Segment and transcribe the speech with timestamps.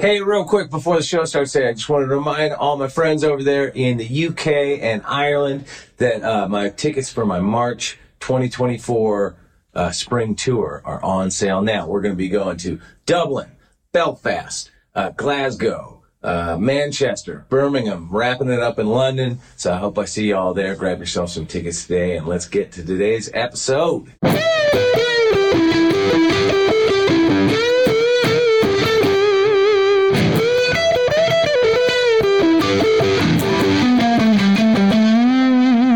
[0.00, 3.22] Hey, real quick before the show starts, I just want to remind all my friends
[3.22, 4.46] over there in the UK
[4.80, 5.66] and Ireland
[5.98, 9.36] that uh, my tickets for my March 2024
[9.74, 11.86] uh, spring tour are on sale now.
[11.86, 13.50] We're going to be going to Dublin,
[13.92, 19.40] Belfast, uh, Glasgow, uh, Manchester, Birmingham, wrapping it up in London.
[19.56, 20.74] So I hope I see you all there.
[20.74, 24.12] Grab yourself some tickets today and let's get to today's episode.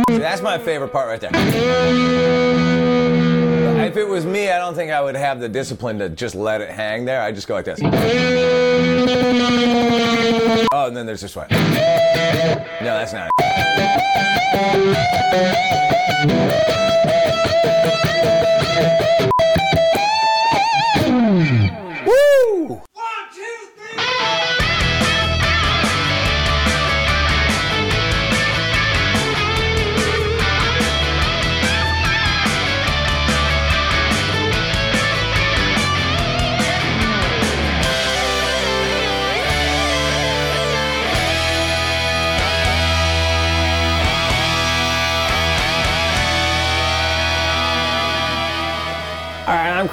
[0.08, 2.63] That's my favorite part right there.
[3.94, 6.60] If it was me, I don't think I would have the discipline to just let
[6.60, 7.22] it hang there.
[7.22, 7.78] I just go like this.
[10.72, 11.46] Oh, and then there's this one.
[11.50, 11.56] No,
[12.80, 13.44] that's not it.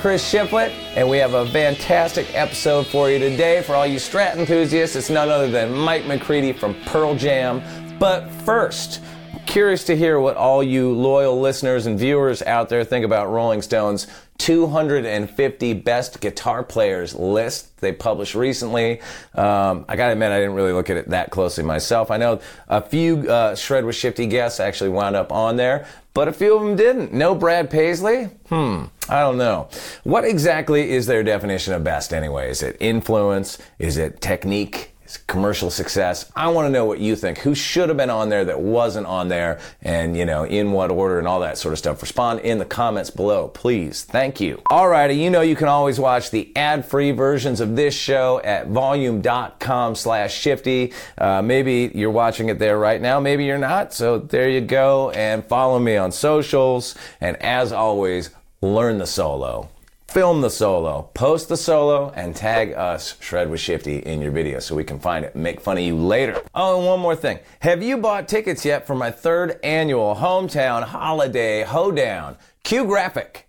[0.01, 3.61] Chris Shiflett, and we have a fantastic episode for you today.
[3.61, 7.61] For all you Strat enthusiasts, it's none other than Mike McCready from Pearl Jam.
[7.99, 8.99] But first,
[9.45, 13.61] curious to hear what all you loyal listeners and viewers out there think about Rolling
[13.61, 14.07] Stone's
[14.41, 18.99] 250 best guitar players list they published recently.
[19.35, 22.09] Um, I gotta admit, I didn't really look at it that closely myself.
[22.09, 26.27] I know a few uh, Shred with Shifty guests actually wound up on there, but
[26.27, 27.13] a few of them didn't.
[27.13, 28.25] No Brad Paisley?
[28.49, 29.69] Hmm, I don't know.
[30.03, 32.49] What exactly is their definition of best anyway?
[32.49, 33.59] Is it influence?
[33.77, 34.90] Is it technique?
[35.17, 36.31] Commercial success?
[36.35, 37.39] I want to know what you think.
[37.39, 39.59] Who should have been on there that wasn't on there?
[39.81, 42.01] And, you know, in what order and all that sort of stuff.
[42.01, 44.03] Respond in the comments below, please.
[44.03, 44.61] Thank you.
[44.69, 49.95] Alrighty, you know you can always watch the ad-free versions of this show at volume.com
[49.95, 50.93] slash shifty.
[51.17, 53.19] Uh, maybe you're watching it there right now.
[53.19, 53.93] Maybe you're not.
[53.93, 55.11] So there you go.
[55.11, 56.95] And follow me on socials.
[57.19, 58.29] And as always,
[58.61, 59.69] learn the solo.
[60.11, 64.59] Film the solo, post the solo, and tag us, Shred with Shifty, in your video
[64.59, 66.43] so we can find it make fun of you later.
[66.53, 67.39] Oh, and one more thing.
[67.61, 72.35] Have you bought tickets yet for my third annual Hometown Holiday Hoedown?
[72.65, 73.47] Q Graphic.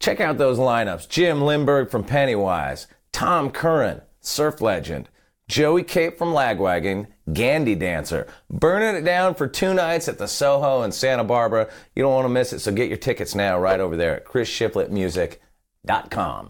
[0.00, 1.08] Check out those lineups.
[1.08, 5.08] Jim Lindberg from Pennywise, Tom Curren, Surf Legend,
[5.46, 10.82] Joey Cape from Lagwagon, Gandhi Dancer, burning it down for two nights at the Soho
[10.82, 11.70] in Santa Barbara.
[11.94, 14.24] You don't want to miss it, so get your tickets now right over there at
[15.86, 16.48] chrisshifletmusic.com.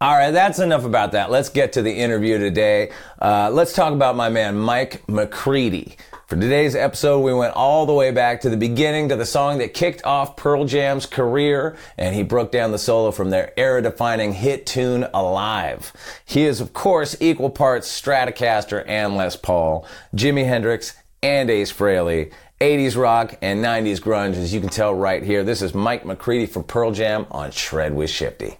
[0.00, 1.30] All right, that's enough about that.
[1.30, 2.90] Let's get to the interview today.
[3.20, 5.96] Uh, let's talk about my man, Mike McCready.
[6.26, 9.58] For today's episode, we went all the way back to the beginning to the song
[9.58, 13.80] that kicked off Pearl Jam's career, and he broke down the solo from their era
[13.80, 15.92] defining hit tune Alive.
[16.24, 22.32] He is, of course, equal parts Stratocaster and Les Paul, Jimi Hendrix, and Ace Frehley.
[22.62, 25.42] 80s rock and 90s grunge, as you can tell right here.
[25.42, 28.56] This is Mike McCready from Pearl Jam on Shred with Shifty.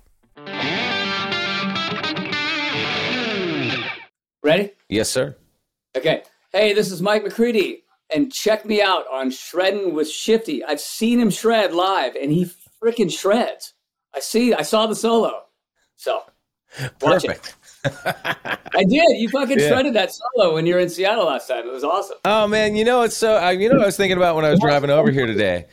[4.42, 4.72] Ready?
[4.88, 5.36] Yes, sir.
[5.96, 6.24] Okay.
[6.52, 10.64] Hey, this is Mike McCready, and check me out on Shredding with Shifty.
[10.64, 12.50] I've seen him shred live, and he
[12.82, 13.72] freaking shreds.
[14.12, 14.52] I see.
[14.52, 15.44] I saw the solo.
[15.94, 16.22] So,
[17.00, 17.46] watch Perfect.
[17.46, 17.54] it.
[17.84, 19.18] I did.
[19.18, 19.68] You fucking Yeah.
[19.68, 21.66] shredded that solo when you were in Seattle last time.
[21.66, 22.16] It was awesome.
[22.24, 23.34] Oh man, you know it's so.
[23.34, 25.66] I, you know what I was thinking about when I was driving over here today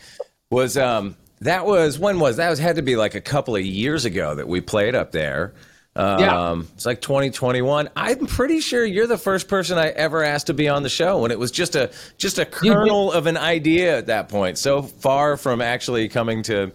[0.49, 3.63] was um that was when was that was had to be like a couple of
[3.63, 5.53] years ago that we played up there.
[5.95, 6.61] Um, Yeah.
[6.75, 7.89] It's like 2021.
[7.95, 11.23] I'm pretty sure you're the first person I ever asked to be on the show,
[11.25, 14.57] and it was just a just a kernel of an idea at that point.
[14.57, 16.71] So far from actually coming to,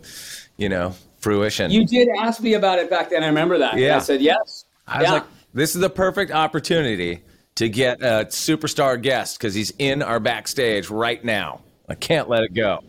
[0.57, 1.71] you know, fruition.
[1.71, 3.23] You did ask me about it back then.
[3.23, 3.77] I remember that.
[3.79, 3.97] Yeah.
[3.97, 4.64] I said yes.
[4.87, 5.13] I was yeah.
[5.15, 7.23] like, this is the perfect opportunity
[7.57, 11.61] to get a superstar guest because he's in our backstage right now.
[11.89, 12.81] I can't let it go.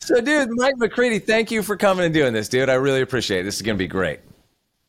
[0.00, 2.70] So, dude, Mike McCready, thank you for coming and doing this, dude.
[2.70, 3.44] I really appreciate it.
[3.44, 4.20] This is going to be great.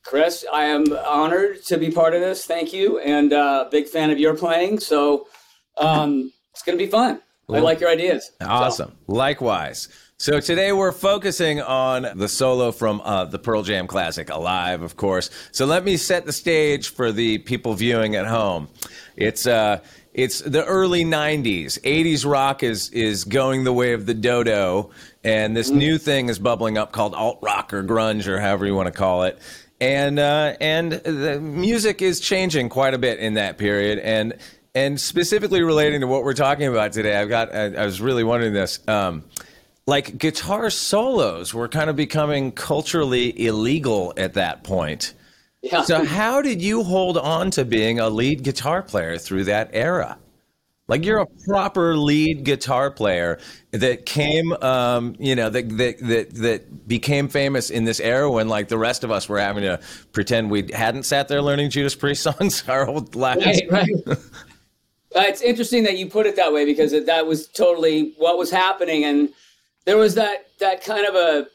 [0.06, 2.46] Chris, I am honored to be part of this.
[2.46, 4.80] Thank you, and uh, big fan of your playing.
[4.80, 5.28] So
[5.78, 7.22] um, it's going to be fun.
[7.52, 8.32] I like your ideas.
[8.42, 8.96] So- Awesome.
[9.08, 9.90] Likewise.
[10.22, 14.98] So today we're focusing on the solo from uh, the Pearl Jam classic, Alive, of
[14.98, 15.30] course.
[15.54, 18.68] So let me set the stage for the people viewing at home.
[19.16, 19.80] It's uh,
[20.14, 24.90] it's the early 90s 80s rock is is going the way of the dodo
[25.24, 28.76] and this new thing is bubbling up called alt rock or grunge or however you
[28.76, 29.40] want to call it
[29.80, 34.34] and uh, and the music is changing quite a bit in that period and
[34.76, 38.24] and specifically relating to what we're talking about today i've got i, I was really
[38.24, 39.24] wondering this um,
[39.90, 45.14] like guitar solos were kind of becoming culturally illegal at that point
[45.62, 45.82] Yeah.
[45.84, 50.18] so how did you hold on to being a lead guitar player through that era?
[50.88, 53.38] Like you're a proper lead guitar player
[53.72, 58.48] that came, um, you know, that, that that that became famous in this era when
[58.50, 59.80] like the rest of us were having to
[60.14, 63.46] pretend we hadn't sat there learning Judas Priest songs our whole lives.
[63.46, 63.90] Right, right.
[64.08, 64.16] uh,
[65.30, 68.50] it's interesting that you put it that way because it, that was totally what was
[68.50, 69.30] happening, and
[69.86, 71.48] there was that that kind of a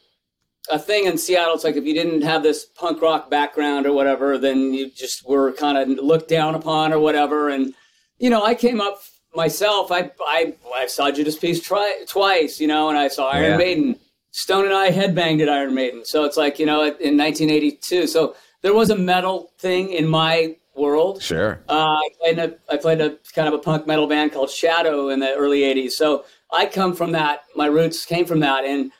[0.71, 1.53] a thing in Seattle.
[1.53, 5.27] It's like if you didn't have this punk rock background or whatever, then you just
[5.27, 7.49] were kind of looked down upon or whatever.
[7.49, 7.73] And
[8.17, 8.99] you know, I came up
[9.35, 9.91] myself.
[9.91, 13.57] I I, I saw Judas Priest try, twice, you know, and I saw Iron Yeah.
[13.57, 13.95] Maiden.
[14.31, 16.03] Stone and I headbanged at Iron Maiden.
[16.03, 18.05] So it's like you know, in 1982.
[18.07, 21.21] So there was a metal thing in my world.
[21.21, 21.61] Sure.
[21.69, 24.49] Uh, I played in a, I played a kind of a punk metal band called
[24.49, 25.91] Shadow in the early '80s.
[25.91, 27.41] So I come from that.
[27.55, 28.63] My roots came from that.
[28.63, 28.91] And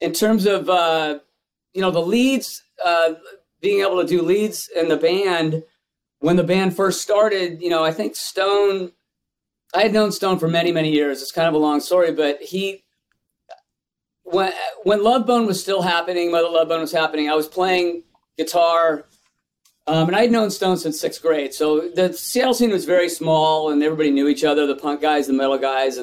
[0.00, 1.18] in terms of uh,
[1.72, 3.14] you know the leads, uh,
[3.60, 5.62] being able to do leads in the band
[6.18, 8.92] when the band first started, you know, I think Stone.
[9.74, 11.22] I had known Stone for many many years.
[11.22, 12.84] It's kind of a long story, but he
[14.24, 14.52] when
[14.84, 17.30] when Love Bone was still happening, Mother Love Bone was happening.
[17.30, 18.04] I was playing
[18.36, 19.06] guitar.
[19.88, 21.52] Um, and I'd known Stone since sixth grade.
[21.52, 25.26] So the Seattle scene was very small and everybody knew each other, the punk guys,
[25.26, 25.98] the metal guys.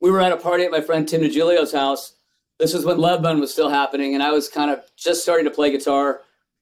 [0.00, 2.14] We were at a party at my friend Tim DiGiulio's house.
[2.58, 4.14] This was when Love Bone was still happening.
[4.14, 6.20] And I was kind of just starting to play guitar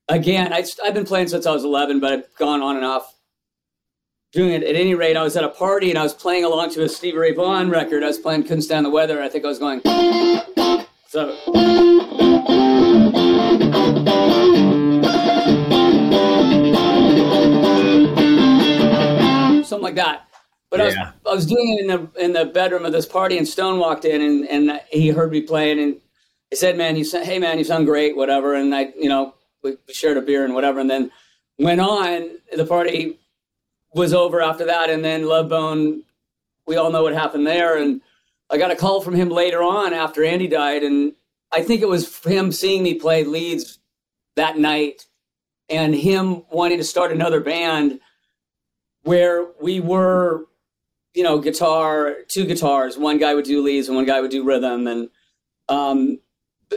[0.09, 0.53] again.
[0.53, 3.15] I, I've been playing since I was 11, but I've gone on and off
[4.33, 4.63] doing it.
[4.63, 6.89] At any rate, I was at a party and I was playing along to a
[6.89, 8.03] Stevie Ray Vaughan record.
[8.03, 9.23] I was playing Couldn't Stand the Weather.
[9.23, 9.81] I think I was going.
[11.09, 11.35] So
[19.65, 20.26] something like that.
[20.71, 23.39] But I, was, I was doing it in the in the bedroom of this party,
[23.39, 25.97] and Stone walked in, and, and he heard me playing, and
[26.51, 29.35] he said, "Man, you sound, hey man, you sound great, whatever." And I, you know,
[29.63, 31.11] we, we shared a beer and whatever, and then
[31.59, 32.39] went on.
[32.55, 33.19] The party
[33.95, 36.03] was over after that, and then Love Bone.
[36.67, 38.01] We all know what happened there, and
[38.51, 41.13] I got a call from him later on after Andy died, and
[41.53, 43.79] I think it was him seeing me play leads
[44.35, 45.07] that night,
[45.69, 48.01] and him wanting to start another band
[49.05, 50.47] where we were,
[51.17, 52.99] you know, guitar, two guitars.
[52.99, 55.09] One guy would do leads and one guy would do rhythm, and
[55.69, 56.19] um,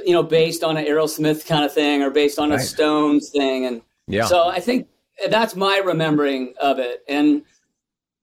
[0.05, 3.65] you know, based on an Aerosmith kind of thing or based on a Stones thing,
[3.65, 4.25] and Yeah.
[4.25, 4.87] so I think
[5.29, 7.43] that's my remembering of it, and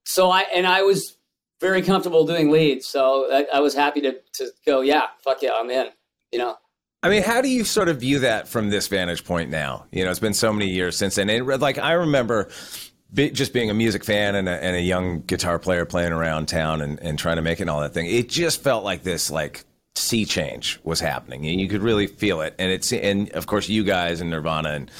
[0.05, 1.17] so I and I was
[1.61, 5.53] very comfortable doing leads, so I, I was happy to to go, yeah, fuck yeah,
[5.53, 5.87] I'm in,
[6.31, 6.55] you know.
[7.03, 9.85] I mean, how do you sort of view that from this vantage point now?
[9.91, 11.29] You know, it's been so many years since then.
[11.29, 12.49] It, like, I remember
[13.13, 16.47] be, just being a music fan and a, and a young guitar player playing around
[16.47, 18.05] town and, and trying to make it and all that thing.
[18.07, 19.63] It just felt like this, like,
[19.95, 21.45] sea change was happening.
[21.47, 22.53] And you could really feel it.
[22.59, 24.91] And it's, and of course, you guys and Nirvana and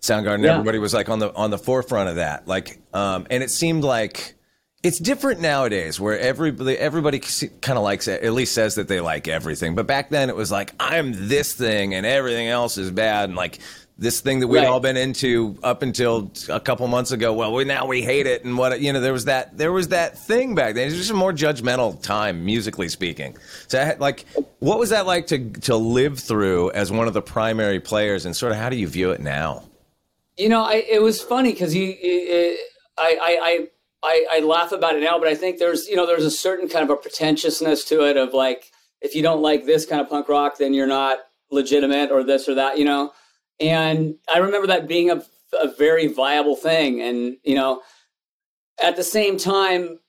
[0.00, 0.52] Soundgarden, Yeah.
[0.52, 2.46] everybody was like on the, on the forefront of that.
[2.48, 4.34] Like, um, and it seemed like,
[4.82, 7.20] it's different nowadays where everybody everybody
[7.60, 10.34] kind of likes it at least says that they like everything but back then it
[10.34, 13.60] was like i'm this thing and everything else is bad and like
[14.02, 14.68] this thing that we'd Right.
[14.68, 18.44] all been into up until a couple months ago well we, now we hate it
[18.44, 20.96] and what you know there was that there was that thing back then it was
[20.98, 23.36] just a more judgmental time musically speaking
[23.68, 24.26] so had, like
[24.58, 28.36] what was that like to to live through as one of the primary players and
[28.36, 29.62] sort of how do you view it now
[30.38, 31.94] You know, I, it was funny because you,
[32.98, 33.68] I, I,
[34.02, 36.68] I, I laugh about it now, but I think there's, you know, there's a certain
[36.68, 40.08] kind of a pretentiousness to it of like, if you don't like this kind of
[40.08, 41.18] punk rock, then you're not
[41.50, 43.12] legitimate or this or that, you know.
[43.62, 45.22] And I remember that being a,
[45.60, 47.82] a very viable thing, and you know,
[48.82, 50.00] at the same time,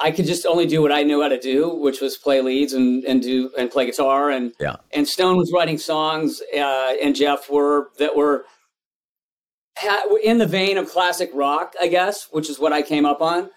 [0.00, 2.72] I could just only do what I knew how to do, which was play leads
[2.72, 7.14] and and do and play guitar and yeah and Stone was writing songs, uh, and
[7.14, 8.46] Jeff were that were
[10.22, 13.50] in the vein of classic rock, I guess, which is what I came up on.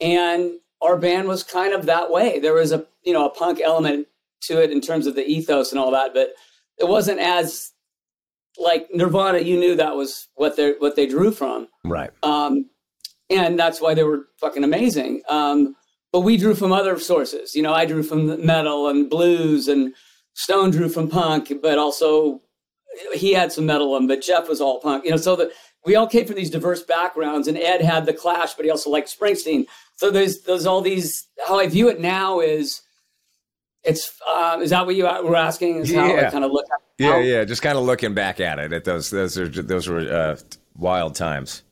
[0.00, 2.38] And our band was kind of that way.
[2.38, 4.06] There was a you know a punk element
[4.42, 6.34] to it in terms of the ethos and all that, but
[6.78, 7.72] it wasn't as
[8.58, 9.38] like Nirvana.
[9.40, 12.68] You knew that was what they what they drew from right um,
[13.30, 15.22] and that's why they were fucking amazing.
[15.28, 15.76] Um,
[16.12, 17.54] but we drew from other sources.
[17.54, 19.94] You know, I drew from metal and blues, and
[20.34, 22.40] Stone drew from punk, but also
[23.12, 25.04] he had some metal in, but Jeff was all punk.
[25.04, 25.52] You know, so the
[25.84, 28.90] we all came from these diverse backgrounds, and Ed had the Clash, but he also
[28.90, 29.66] liked Springsteen.
[29.96, 31.26] So there's there's all these.
[31.46, 32.80] How I view it now is,
[33.84, 35.76] it's uh, is that what you were asking?
[35.78, 36.30] Is how I Yeah.
[36.30, 37.44] kind of look at it Yeah, yeah.
[37.44, 38.72] Just kind of looking back at it.
[38.72, 40.36] At those, those are those were uh,
[40.76, 41.62] wild times.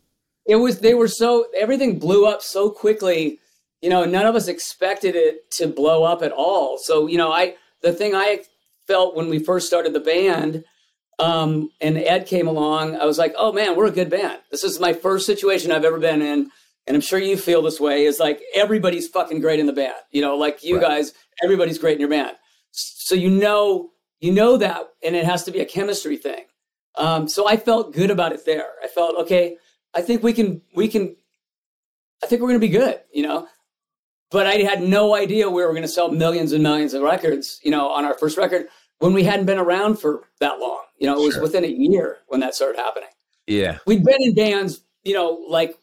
[0.47, 3.41] it was they were so everything blew up so quickly
[3.83, 7.33] you know none of us expected it to blow up at all so you know
[7.33, 8.41] i the thing i
[8.87, 10.65] felt when we first started the band
[11.19, 14.63] um, and ed came along i was like oh man we're a good band this
[14.65, 16.51] is my first situation i've ever been in
[16.87, 19.95] and i'm sure you feel this way is like everybody's fucking great in the band
[20.11, 20.83] you know like you Right.
[20.83, 21.12] guys
[21.43, 22.37] everybody's great in your band
[22.73, 23.90] so you know
[24.21, 26.45] you know that and it has to be a chemistry thing
[26.97, 29.57] um, so i felt good about it there i felt okay
[29.95, 31.16] I think we can we can
[32.23, 33.47] I think we're going to be good, you know.
[34.31, 37.61] But I had no idea we were going to sell millions and millions of records,
[37.62, 38.66] you know, on our first record
[38.99, 40.83] when we hadn't been around for that long.
[40.99, 41.43] You know, it was Sure.
[41.43, 43.09] within a year when that started happening.
[43.47, 45.78] Yeah, We'd been in bands, you know, like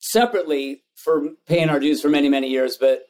[0.00, 3.02] separately for paying our dues for many many years, but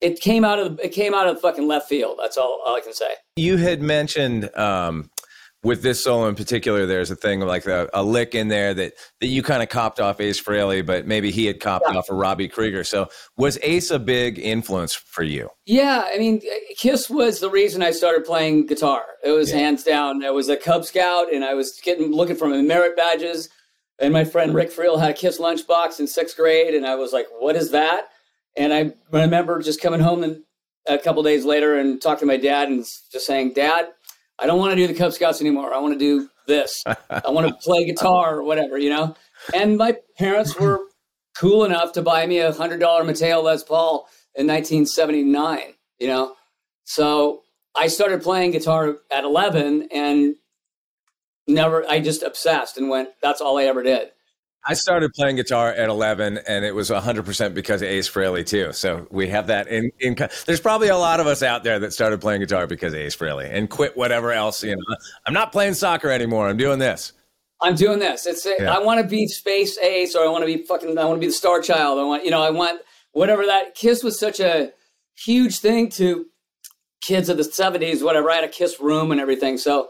[0.00, 2.18] it came out of it came out of fucking left field.
[2.20, 3.12] That's all, all I can say.
[3.36, 5.10] you had mentioned um,
[5.62, 6.86] with this solo in particular.
[6.86, 10.00] There's a thing like a, a lick in there that that you kind of copped
[10.00, 11.98] off Ace Frehley, but maybe he had copped Yeah.
[11.98, 12.82] off of Robbie Krieger.
[12.82, 15.50] So was Ace a big influence for you?
[15.66, 16.40] Yeah, I mean,
[16.78, 19.02] Kiss was the reason I started playing guitar.
[19.22, 19.58] It was Yeah.
[19.58, 20.24] hands down.
[20.24, 23.50] I was a Cub Scout, and I was getting looking for my merit badges.
[24.00, 27.12] And my friend Rick Friel had a Kiss lunchbox in sixth grade, and I was
[27.12, 28.08] like, "What is that?"
[28.56, 30.42] And I remember just coming home and
[30.88, 33.88] a couple days later and talking to my dad and just saying, "Dad,
[34.38, 35.74] I don't want to do the Cub Scouts anymore.
[35.74, 36.82] I want to do this.
[36.86, 39.14] I want to play guitar or whatever, you know."
[39.54, 40.80] And my parents were
[41.36, 45.74] cool enough to buy me a hundred dollar Mateo Les Paul in 1979.
[45.98, 46.34] You know,
[46.84, 47.42] so
[47.74, 50.34] I started playing guitar at 11 and
[51.50, 51.88] never.
[51.88, 53.10] I just obsessed and went.
[53.20, 54.10] That's all I ever did.
[54.64, 58.72] I started playing guitar at 11, and it was 100% because of Ace Frehley too.
[58.72, 59.90] So we have that in.
[60.00, 60.16] in
[60.46, 63.16] there's probably a lot of us out there that started playing guitar because of Ace
[63.16, 64.62] Frehley and quit whatever else.
[64.62, 66.46] You know, I'm not playing soccer anymore.
[66.46, 67.12] I'm doing this.
[67.62, 68.26] I'm doing this.
[68.26, 68.74] It's Yeah.
[68.74, 70.96] I want to be Space Ace, or I want to be fucking.
[70.98, 71.98] I want to be the Star Child.
[71.98, 72.42] I want you know.
[72.42, 72.80] I want
[73.12, 73.74] whatever that.
[73.74, 74.72] Kiss was such a
[75.14, 76.26] huge thing to
[77.02, 78.04] kids of the '70s.
[78.04, 78.30] Whatever.
[78.30, 79.56] I had a Kiss room and everything.
[79.56, 79.88] So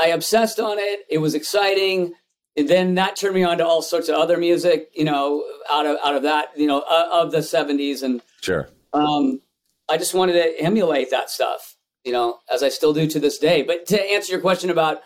[0.00, 1.00] I obsessed on it.
[1.08, 2.14] It was exciting.
[2.56, 4.90] And then that turned me on to all sorts of other music.
[4.94, 6.48] You know, out of out of that.
[6.56, 8.68] You know, uh, of the '70s and Sure.
[8.92, 9.40] um,
[9.88, 13.38] I just wanted to emulate that stuff, you know, as I still do to this
[13.38, 13.62] day.
[13.62, 15.02] But to answer your question about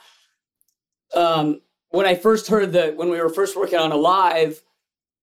[1.15, 1.61] um,
[1.91, 4.63] when I first heard the when we were first working on Alive,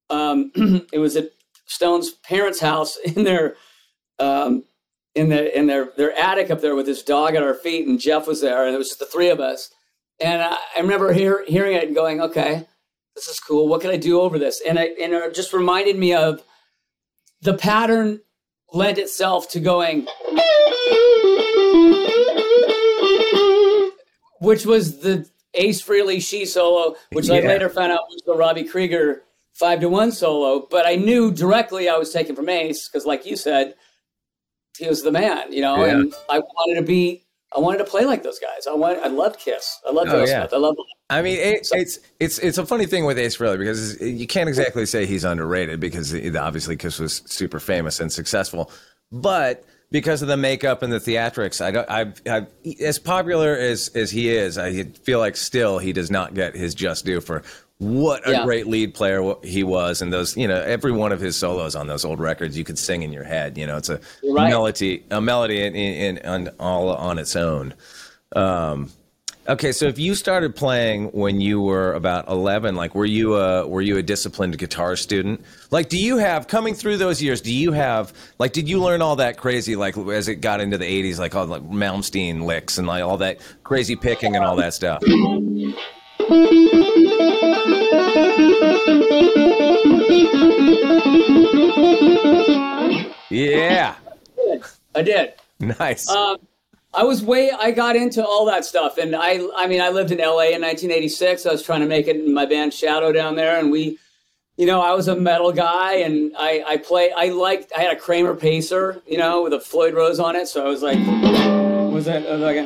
[0.09, 0.51] um,
[0.93, 1.29] it was at
[1.65, 3.55] Stone's parents' house in their
[4.19, 4.63] um,
[5.15, 7.99] in the in their their attic up there with this dog at our feet, and
[7.99, 9.69] Jeff was there, and it was just the three of us.
[10.19, 12.65] And I, I remember hear, hearing it and going, "Okay,
[13.15, 13.67] this is cool.
[13.67, 16.43] What can I do over this?" And I, and it just reminded me of
[17.41, 18.21] the pattern
[18.71, 20.07] lent itself to going,
[24.39, 28.63] which was the Ace Frehley she solo, which I later found out was the Robbie
[28.63, 30.67] Krieger five to one solo.
[30.69, 33.75] But I knew directly I was taken from Ace because, like you said,
[34.81, 35.91] he was the man, you know, Yeah.
[35.91, 37.23] and I wanted to be.
[37.55, 38.65] I wanted to play like those guys.
[38.65, 38.99] I want.
[38.99, 39.77] I loved Kiss.
[39.85, 40.47] I loved Oh, yeah.
[40.51, 40.79] I loved.
[41.09, 44.47] I mean, it, it's it's it's a funny thing with Ace Frehley because you can't
[44.47, 48.71] exactly say he's underrated because obviously Kiss was super famous and successful,
[49.11, 51.89] but because of the makeup and the theatrics, I don't.
[51.89, 52.47] I, I
[52.81, 56.73] as popular as as he is, I feel like still he does not get his
[56.73, 57.43] just due for
[57.81, 58.43] what a Yeah.
[58.43, 61.87] great lead player he was and those you know every one of his solos on
[61.87, 64.49] those old records you could sing in your head you know it's a right.
[64.51, 67.73] melody a melody in, in, in on, all on its own
[68.35, 68.91] um,
[69.49, 73.67] Okay, so if you started playing when you were about eleven, like were you a
[73.67, 75.43] were you a disciplined guitar student?
[75.71, 77.41] Like, do you have coming through those years?
[77.41, 80.77] Do you have like did you learn all that crazy like as it got into
[80.77, 84.55] the eighties, like all like Malmsteen licks and like all that crazy picking and all
[84.57, 85.01] that stuff?
[93.31, 93.95] Yeah,
[94.93, 95.33] I did.
[95.59, 96.09] nice.
[96.09, 96.37] Um,
[96.93, 97.51] I was way.
[97.51, 99.39] I got into all that stuff, and I.
[99.55, 100.53] I mean, I lived in L.A.
[100.53, 101.45] in 1986.
[101.45, 103.97] I was trying to make it in my band Shadow down there, and we,
[104.57, 106.63] you know, I was a metal guy, and I.
[106.67, 107.11] I play.
[107.15, 107.71] I liked.
[107.75, 110.49] I had a Kramer Pacer, you know, with a Floyd Rose on it.
[110.49, 110.97] So I was like,
[111.93, 112.57] was that I was like?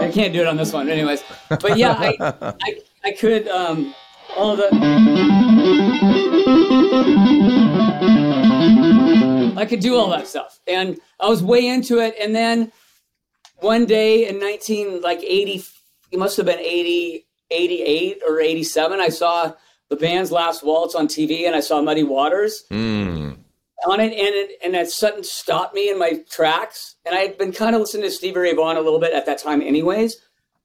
[0.00, 1.24] I can't do it on this one, anyways.
[1.48, 2.16] But yeah, I.
[2.62, 3.48] I, I could.
[3.48, 3.92] Um,
[4.36, 4.70] all of the.
[9.56, 12.14] I could do all that stuff, and I was way into it.
[12.20, 12.72] And then
[13.60, 15.62] one day in 19 like 80,
[16.12, 19.00] it must have been 80, 88 or 87.
[19.00, 19.52] I saw
[19.88, 23.36] the band's last waltz on TV and I saw Muddy Waters Mm.
[23.86, 26.96] on it, and it and that sudden stopped me in my tracks.
[27.04, 29.26] And I had been kind of listening to Stevie Ray Vaughan a little bit at
[29.26, 30.16] that time, anyways.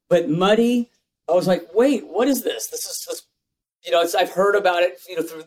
[0.09, 0.89] But Muddy,
[1.27, 2.67] I was like, wait, what is this?
[2.67, 3.23] This is this,
[3.85, 5.43] you know, it's I've heard about it, you know, through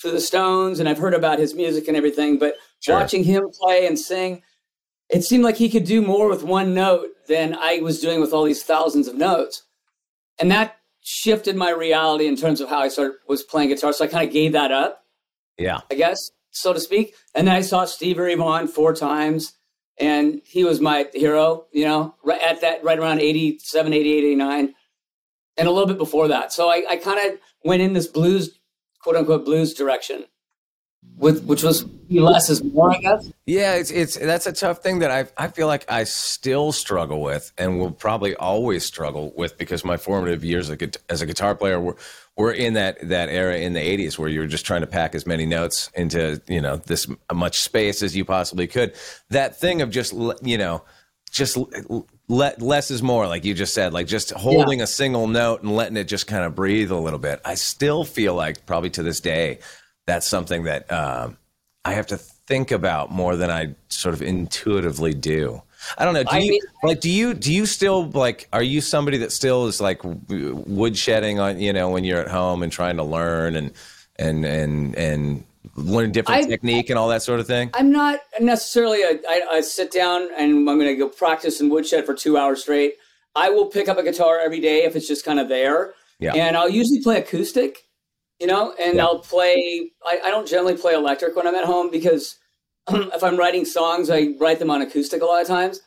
[0.00, 2.38] through the Stones, and I've heard about his music and everything.
[2.38, 2.94] But Sure.
[2.96, 4.42] watching him play and sing,
[5.08, 8.32] it seemed like he could do more with one note than I was doing with
[8.32, 9.64] all these thousands of notes,
[10.38, 13.92] and that shifted my reality in terms of how I started was playing guitar.
[13.92, 15.04] So I kind of gave that up.
[15.56, 15.80] Yeah.
[15.90, 16.18] I guess,
[16.50, 17.14] so to speak.
[17.34, 19.54] And then I saw Stevie Ray Vaughan four times,
[19.98, 24.74] and he was my hero, you know, right at that, right around 87, 88, 89,
[25.56, 26.52] and a little bit before that.
[26.52, 28.58] So I, I kind of went in this blues,
[29.00, 30.24] quote unquote, blues direction,
[31.18, 33.30] with which was less is more, I guess.
[33.46, 37.20] Yeah, it's it's that's a tough thing that I I feel like I still struggle
[37.20, 40.70] with and will probably always struggle with because my formative years
[41.10, 41.96] as a, guitar player were
[42.36, 45.14] were in that that era in the 80s where you were just trying to pack
[45.14, 48.94] as many notes into, you know, this much space as you possibly could.
[49.28, 50.84] That thing of just you know,
[51.30, 51.58] just
[52.28, 55.74] let less is more like you just said like just holding a single note and
[55.74, 57.40] letting it just kind of breathe a little bit.
[57.44, 59.60] I still feel like probably to this day
[60.06, 61.36] that's something that um
[61.84, 65.62] I have to think about more than I sort of intuitively do.
[65.96, 66.24] I don't know.
[66.24, 67.00] Do I you mean- like?
[67.00, 68.48] Do you do you still like?
[68.52, 72.62] Are you somebody that still is like woodshedding on you know when you're at home
[72.62, 73.72] and trying to learn and
[74.16, 75.44] and and and
[75.76, 77.70] learn different I- technique and all that sort of thing?
[77.74, 81.68] I'm not necessarily a, I, I sit down and I'm going to go practice in
[81.70, 82.94] woodshed for two hours straight.
[83.34, 85.94] I will pick up a guitar every day if it's just kind of there.
[86.18, 86.34] Yeah.
[86.34, 87.84] And I'll usually play acoustic,
[88.40, 89.04] you know, and Yeah.
[89.04, 92.36] I'll play, I, I don't generally play electric when I'm at home because
[92.90, 95.80] if I'm writing songs, I write them on acoustic a lot of times.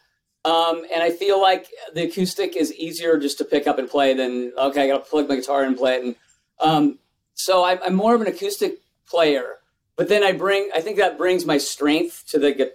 [0.45, 4.13] Um, and I feel like the acoustic is easier just to pick up and play
[4.15, 6.03] than, okay, I got to plug my guitar in and play it.
[6.03, 6.15] And
[6.59, 6.99] um,
[7.35, 9.57] so I'm, I'm more of an acoustic player.
[10.01, 12.73] But then I bring, I think that brings my strength to the,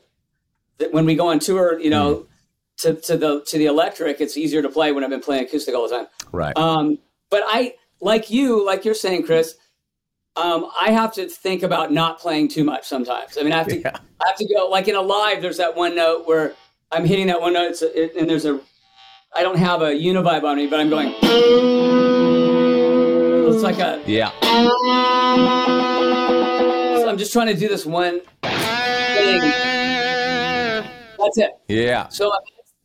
[0.78, 2.28] that when we go on tour, you know,
[2.82, 5.74] to, to the to the electric, it's easier to play when I've been playing acoustic
[5.74, 6.06] all the time.
[6.30, 6.56] Right.
[6.56, 9.56] Um, but I, like you, like you're saying, Chris,
[10.36, 13.36] um, I have to think about not playing too much sometimes.
[13.36, 13.96] I mean, I have to, Yeah.
[14.20, 15.42] I have to go like in a live.
[15.42, 16.54] There's that one note where
[16.92, 18.60] I'm hitting that one note, it's a, it, and there's a,
[19.34, 21.12] I don't have a univibe on me, but I'm going.
[23.52, 24.00] It's like a.
[24.06, 24.30] yeah.
[27.16, 29.40] I'm just trying to do this one thing.
[31.18, 31.52] That's it.
[31.66, 32.08] Yeah.
[32.08, 32.36] So uh,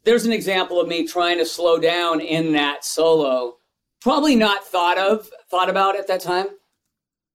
[0.06, 3.58] there's an example of me trying to slow down in that solo.
[4.00, 6.46] Probably not thought of, thought about at that time,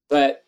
[0.09, 0.43] but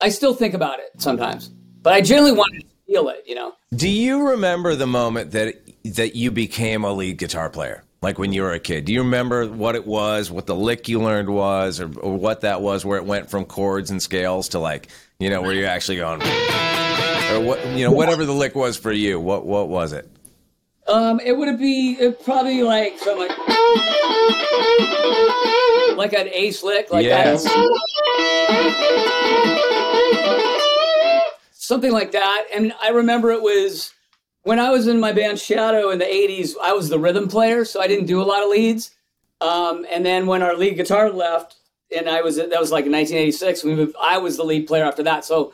[0.00, 1.48] I still think about it sometimes.
[1.82, 3.52] But I generally want to feel it, you know.
[3.74, 7.84] Do you remember the moment that that you became a lead guitar player?
[8.02, 10.88] Like when you were a kid, do you remember what it was, what the lick
[10.88, 14.48] you learned was, or, or what that was, where it went from chords and scales
[14.50, 18.54] to like, you know, where you're actually going, or what, you know, whatever the lick
[18.54, 19.20] was for you.
[19.20, 20.10] What what was it?
[20.86, 23.38] Um, it would be it probably like something like
[25.98, 27.44] like an ace lick, like Yes.
[27.44, 27.60] that.
[31.52, 32.46] Something like that.
[32.54, 33.92] And I remember it was
[34.42, 36.52] when I was in my band Shadow in the '80s.
[36.62, 38.90] I was the rhythm player, so I didn't do a lot of leads.
[39.40, 41.56] Um, and then when our lead guitar left,
[41.96, 43.64] and I was that was like in 1986.
[43.64, 45.52] We moved, I was the lead player after that, so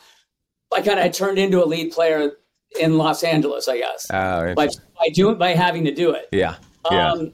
[0.72, 2.32] I kind of turned into a lead player
[2.80, 6.28] in Los Angeles, I guess Oh, by by doing by having to do it.
[6.32, 6.56] yeah,
[6.90, 7.12] yeah.
[7.12, 7.32] Um,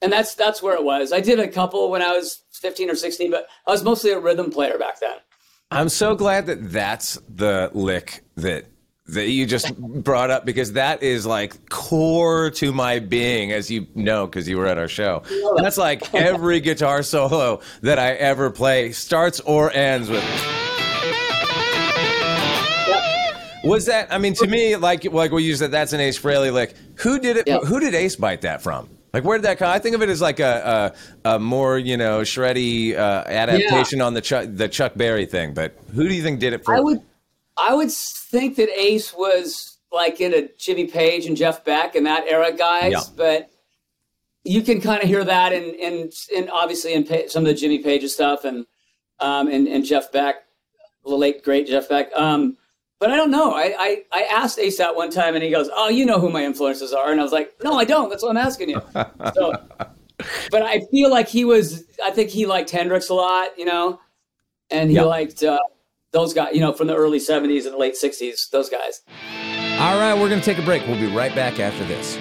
[0.00, 1.12] and that's that's where it was.
[1.12, 4.20] I did a couple when I was 15 or 16, but I was mostly a
[4.20, 5.16] rhythm player back then.
[5.70, 8.66] I'm so glad that that's the lick that
[9.12, 13.86] that you just brought up because that is like core to my being, as you
[13.94, 15.22] know, because you were at our show.
[15.56, 20.24] That's like every guitar solo that I ever play starts or ends with.
[23.64, 24.12] Was that?
[24.12, 25.70] I mean, to me, like like we use that.
[25.70, 26.74] That's an Ace Frehley lick.
[26.96, 27.46] Who did it?
[27.46, 27.58] Yeah.
[27.58, 28.88] Who did Ace bite that from?
[29.12, 29.68] Like, where did that come?
[29.68, 30.92] I think of it as like a
[31.24, 35.54] a, a more you know shreddy uh, adaptation on the Chuck the Chuck Berry thing.
[35.54, 36.74] But who do you think did it for?
[36.74, 37.02] I would
[37.56, 42.06] I would think that Ace was like in a Jimmy Page and Jeff Beck and
[42.06, 43.00] that era guys, Yeah.
[43.16, 43.50] but
[44.44, 47.54] you can kind of hear that in in, in obviously in pa- some of the
[47.54, 48.66] Jimmy Page stuff and
[49.20, 50.36] um and, and Jeff Beck,
[51.04, 52.10] the late great Jeff Beck.
[52.16, 52.56] Um,
[52.98, 53.52] but I don't know.
[53.52, 56.30] I, I I asked Ace that one time and he goes, "Oh, you know who
[56.30, 58.08] my influences are," and I was like, "No, I don't.
[58.08, 58.80] That's what I'm asking you."
[59.34, 59.52] so,
[60.50, 61.84] but I feel like he was.
[62.02, 64.00] I think he liked Hendrix a lot, you know,
[64.70, 65.02] and he Yeah.
[65.02, 65.42] liked.
[65.42, 65.58] Uh,
[66.12, 69.00] those guys, you know, from the early 70s and the late 60s, those guys.
[69.80, 70.86] All right, we're going to take a break.
[70.86, 72.18] We'll be right back after this.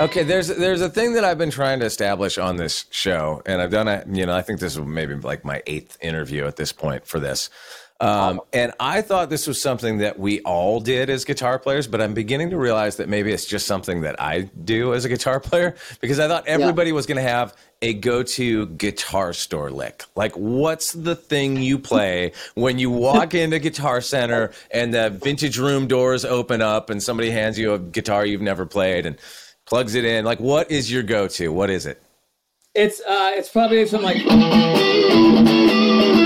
[0.00, 3.60] Okay, there's there's a thing that I've been trying to establish on this show, and
[3.60, 4.06] I've done it.
[4.06, 7.18] You know, I think this is maybe like my eighth interview at this point for
[7.18, 7.50] this.
[8.00, 12.00] Um, and I thought this was something that we all did as guitar players, but
[12.00, 15.40] I'm beginning to realize that maybe it's just something that I do as a guitar
[15.48, 16.94] player because I thought everybody yeah.
[16.94, 20.04] was going to have a go-to guitar store lick.
[20.14, 25.58] Like, what's the thing you play when you walk into Guitar Center and the vintage
[25.58, 29.16] room doors open up and somebody hands you a guitar you've never played and
[29.64, 30.24] plugs it in?
[30.24, 31.52] Like, what is your go-to?
[31.52, 32.02] What is it?
[32.74, 34.22] It's uh, it's probably something
[36.04, 36.17] like.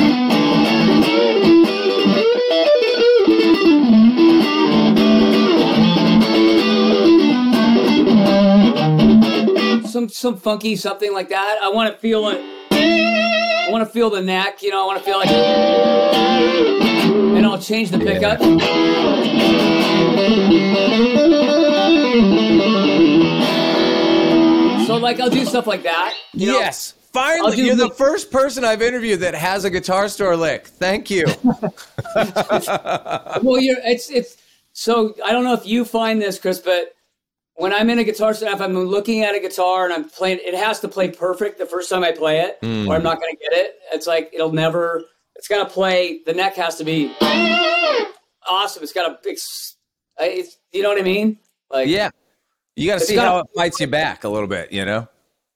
[10.09, 11.59] Some some funky something like that.
[11.63, 12.41] I want to feel it.
[12.73, 14.63] I want to feel the neck.
[14.63, 15.29] You know, I want to feel like,
[17.37, 18.41] and I'll change the pickup.
[24.87, 26.15] So like I'll do stuff like that.
[26.33, 26.95] yes.
[26.95, 26.99] Know?
[27.13, 30.67] Finally, you're the first person I've interviewed that has a guitar store lick.
[30.67, 31.27] Thank you.
[33.43, 34.39] well, you're it's it's
[34.73, 36.95] so I don't know if you find this, Chris, but
[37.57, 40.41] when I'm in a guitar set, if I'm looking at a guitar and I'm playing,
[40.43, 42.89] it has to play perfect the first time I play it, mm.
[42.89, 43.77] or I'm not going to get it.
[43.93, 45.05] It's like it'll never.
[45.37, 46.21] It's got to play.
[46.25, 47.15] The neck has to be
[48.49, 48.83] awesome.
[48.83, 49.39] It's got a big.
[50.19, 51.39] It's, you know what I mean?
[51.71, 52.11] Like yeah,
[52.77, 54.73] you got to see how it fights you back a little bit.
[54.73, 55.09] You know?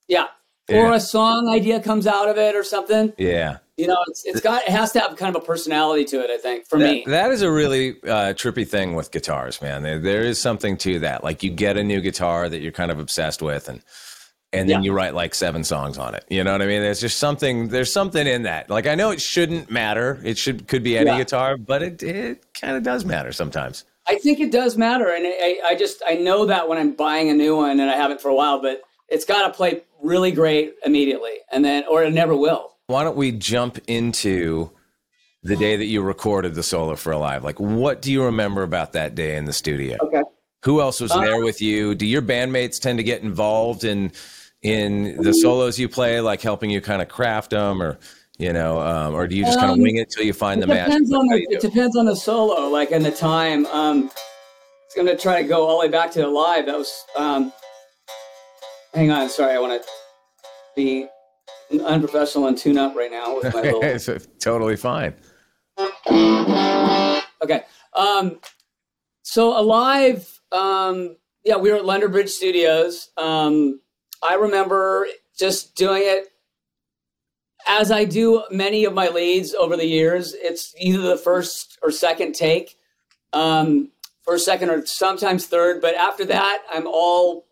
[0.08, 0.26] Yeah.
[0.68, 0.78] Yeah.
[0.78, 3.12] Or a song idea comes out of it or something.
[3.18, 6.20] Yeah you know, it's it's got it has to have kind of a personality to
[6.20, 6.30] it.
[6.30, 9.82] I think for that, me, that is a really uh, trippy thing with guitars, man.
[9.82, 11.22] There, there is something to that.
[11.22, 13.82] Like you get a new guitar that you're kind of obsessed with, and
[14.54, 14.86] and then yeah.
[14.86, 16.24] you write like seven songs on it.
[16.30, 16.80] You know what I mean?
[16.80, 17.68] There's just something.
[17.68, 18.70] There's something in that.
[18.70, 20.22] Like I know it shouldn't matter.
[20.24, 21.18] It should could be any yeah.
[21.18, 23.84] guitar, but it it kind of does matter sometimes.
[24.08, 27.28] I think it does matter, and I, I just I know that when I'm buying
[27.28, 30.32] a new one, and I haven't for a while, but it's got to play really
[30.32, 34.70] great immediately, and then or it never will why don't we jump into
[35.42, 37.44] the day that you recorded the solo for Alive?
[37.44, 39.96] Like, what do you remember about that day in the studio?
[40.00, 40.22] Okay.
[40.64, 41.94] Who else was there uh, with you?
[41.94, 44.12] Do your bandmates tend to get involved in
[44.62, 47.98] in the solos you play, like helping you kind of craft them, or
[48.38, 50.60] you know, um, or do you just kind of um, wing it till you find
[50.60, 50.86] the match?
[50.86, 53.66] depends On the, it depends on the solo, like in the time.
[53.66, 54.10] Um,
[54.86, 57.04] it's going to try to go all the way back to the live That was.
[57.16, 57.52] Um,
[58.96, 59.88] hang on, sorry, I want to
[60.74, 61.06] be
[61.84, 63.82] unprofessional and tune up right now with my little.
[63.84, 64.08] it's
[64.40, 65.14] totally fine.
[67.42, 67.62] Okay.
[67.92, 68.40] Um,
[69.22, 70.40] so alive.
[70.50, 73.10] Um, yeah, we were at London Bridge Studios.
[73.18, 73.80] Um,
[74.22, 75.06] I remember
[75.38, 76.28] just doing it
[77.68, 80.34] as I do many of my leads over the years.
[80.34, 82.78] It's either the first or second take,
[83.32, 83.90] um,
[84.22, 85.82] first, second, or sometimes third.
[85.82, 87.45] But after that, I'm all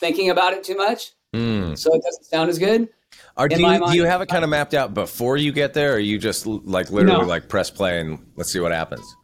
[0.00, 1.78] thinking about it too much, mm.
[1.78, 2.88] so it doesn't sound as good.
[3.36, 5.94] Are, do, you, do you have it kind of mapped out before you get there,
[5.94, 7.26] or you just like literally no.
[7.26, 9.16] like press play and let's see what happens?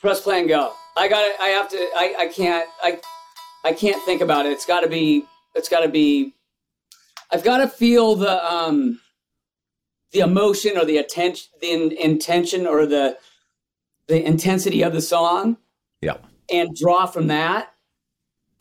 [0.00, 0.72] Press play and go.
[0.96, 1.36] I got it.
[1.40, 1.76] I have to.
[1.76, 2.68] I, I can't.
[2.82, 3.00] I
[3.64, 4.52] I can't think about it.
[4.52, 5.24] It's got to be.
[5.54, 6.34] It's got to be.
[7.30, 9.00] I've got to feel the um
[10.12, 13.16] the emotion or the attention, the in, intention or the
[14.08, 15.56] the intensity of the song.
[16.00, 16.16] Yeah.
[16.50, 17.71] And draw from that.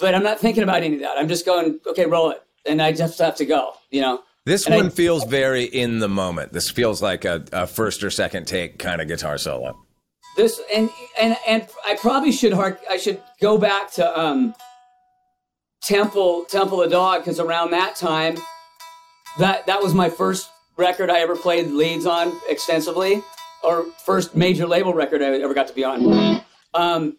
[0.02, 1.18] But I'm not thinking about any of that.
[1.18, 3.74] I'm just going, okay, roll it, and I just have to go.
[3.92, 4.24] You know.
[4.46, 6.52] This and one I, feels very in the moment.
[6.52, 9.78] This feels like a, a first or second take kind of guitar solo.
[10.36, 10.90] This and
[11.22, 12.82] and and I probably should hark.
[12.90, 14.56] I should go back to um,
[15.84, 18.38] Temple Temple of Dog because around that time,
[19.38, 23.22] that that was my first record I ever played leads on extensively,
[23.64, 26.42] or first major label record I ever got to be on.
[26.74, 27.18] Um,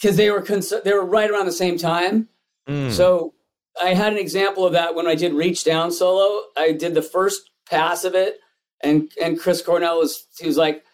[0.00, 2.28] because they were cons- they were right around the same time.
[2.68, 2.90] Mm.
[2.90, 3.34] So
[3.80, 6.44] I had an example of that when I did Reach Down solo.
[6.56, 8.38] I did the first pass of it,
[8.82, 10.84] and and Chris Cornell was he was like,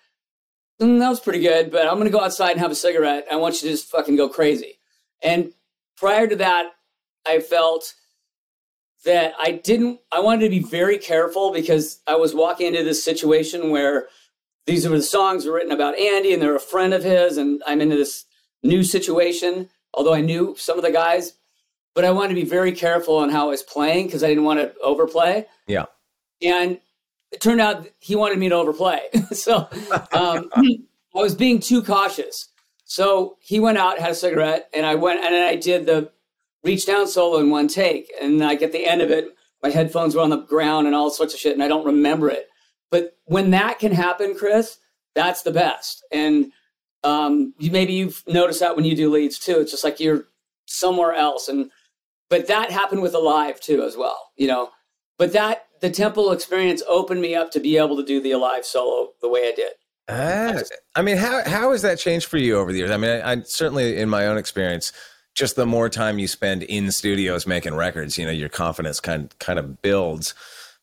[0.81, 3.27] mm, "That was pretty good, but I'm gonna go outside and have a cigarette.
[3.31, 4.79] I want you to just fucking go crazy."
[5.23, 5.53] And
[5.97, 6.73] prior to that,
[7.27, 7.95] I felt
[9.05, 10.01] that I didn't.
[10.13, 14.09] I wanted to be very careful because I was walking into this situation where
[14.67, 17.63] these were the songs were written about Andy, and they're a friend of his, and
[17.67, 18.25] I'm into this
[18.63, 19.69] new situation.
[19.93, 21.35] Although I knew some of the guys
[21.95, 24.45] but I wanted to be very careful on how I was playing because I didn't
[24.45, 25.47] want to overplay.
[25.67, 25.87] Yeah.
[26.43, 26.81] And
[27.33, 29.09] it turned out he wanted me to overplay.
[29.33, 29.69] so
[30.13, 30.79] um, I
[31.15, 32.49] was being too cautious.
[32.85, 36.11] So he went out, had a cigarette, and I went and I did the
[36.63, 38.13] reach down solo in one take.
[38.21, 39.29] And like at the end of it,
[39.63, 42.31] my headphones were on the ground and all sorts of shit, and I don't remember
[42.31, 42.49] it.
[42.91, 44.79] But when that can happen, Chris,
[45.15, 46.05] that's the best.
[46.11, 46.53] And
[47.05, 49.61] um, you maybe you've noticed that when you do leads too.
[49.61, 50.25] It's just like you're
[50.67, 51.49] somewhere else.
[51.49, 51.71] And
[52.29, 54.31] but that happened with Alive too, as well.
[54.37, 54.71] You know,
[55.19, 58.65] but that the Temple experience opened me up to be able to do the Alive
[58.65, 59.73] solo the way I did.
[60.09, 60.61] Ah,
[60.97, 62.91] I mean, how how has that changed for you over the years?
[62.91, 64.93] I mean, I, I certainly in my own experience,
[65.35, 69.33] just the more time you spend in studios making records, you know, your confidence kind
[69.39, 70.35] kind of builds.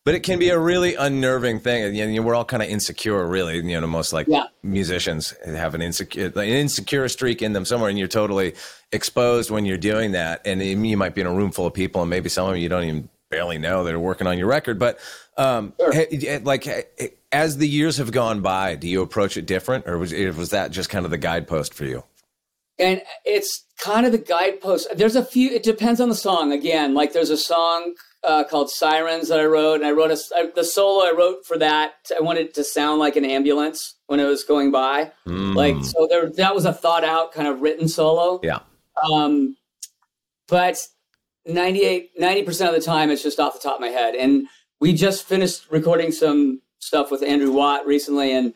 [0.08, 2.70] But it can be a really unnerving thing, and you know, we're all kind of
[2.70, 3.56] insecure, really.
[3.56, 4.44] You know, most like Yeah.
[4.62, 8.54] musicians have an insecure an insecure streak in them somewhere, and you're totally
[8.90, 10.40] exposed when you're doing that.
[10.46, 12.70] And you might be in a room full of people, and maybe some of you
[12.70, 14.78] don't even barely know that are working on your record.
[14.78, 14.98] But
[15.36, 19.98] um, ha- like as the years have gone by, do you approach it different, or
[19.98, 22.02] was was that just kind of the guidepost for you?
[22.78, 24.88] and it's kind of the guidepost.
[24.96, 25.50] There's a few.
[25.50, 26.50] It depends on the song.
[26.50, 27.92] Again, like there's a song
[28.24, 31.46] uh, called "Sirens" that I wrote, and I wrote a I, the solo I wrote
[31.46, 31.94] for that.
[32.16, 35.12] I wanted it to sound like an ambulance when it was going by.
[35.54, 38.40] Like so, there that was a thought out kind of written solo.
[38.42, 38.60] Yeah.
[39.10, 39.56] Um,
[40.48, 40.86] but
[41.46, 44.14] 98, 90 percent of the time, it's just off the top of my head.
[44.14, 44.46] And
[44.80, 48.54] we just finished recording some stuff with Andrew Watt recently, and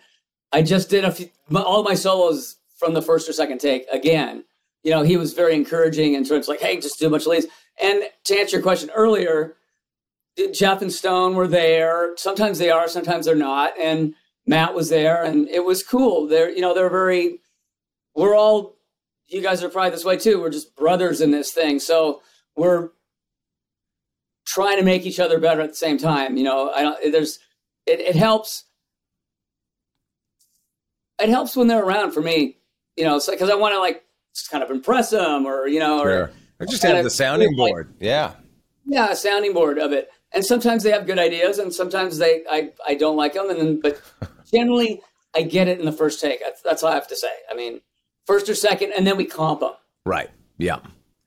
[0.53, 3.87] I just did a few, my, all my solos from the first or second take
[3.93, 4.45] again.
[4.83, 7.29] You know, he was very encouraging in terms like, hey, just do a bunch of
[7.29, 7.47] leads.
[7.81, 9.57] And to answer your question earlier,
[10.53, 12.17] Jeff and Stone were there.
[12.17, 13.79] Sometimes they are, sometimes they're not.
[13.79, 14.15] And
[14.47, 16.27] Matt was there, and it was cool.
[16.27, 17.39] They're, you know, they're very.
[18.15, 18.77] We're all.
[19.29, 20.41] You guys are probably this way too.
[20.41, 22.23] We're just brothers in this thing, so
[22.57, 22.91] we're
[24.47, 26.37] trying to make each other better at the same time.
[26.37, 27.13] You know, I don't.
[27.13, 27.39] There's.
[27.87, 28.65] It, it helps.
[31.21, 32.57] It helps when they're around for me.
[32.97, 34.05] You know, because I want to like
[34.35, 36.31] just kind of impress them, or you know, or Sure.
[36.63, 37.95] Or just have the sounding feel like- board.
[38.01, 38.33] Yeah.
[38.87, 40.09] yeah, a sounding board of it.
[40.35, 43.51] And sometimes they have good ideas, and sometimes they I, I don't like them.
[43.51, 44.01] And then, but
[44.53, 45.03] generally,
[45.35, 46.41] I get it in the first take.
[46.41, 47.33] That's, that's all I have to say.
[47.51, 47.81] I mean,
[48.27, 49.73] first or second, and then we comp them.
[50.07, 50.31] Right.
[50.57, 50.79] Yeah.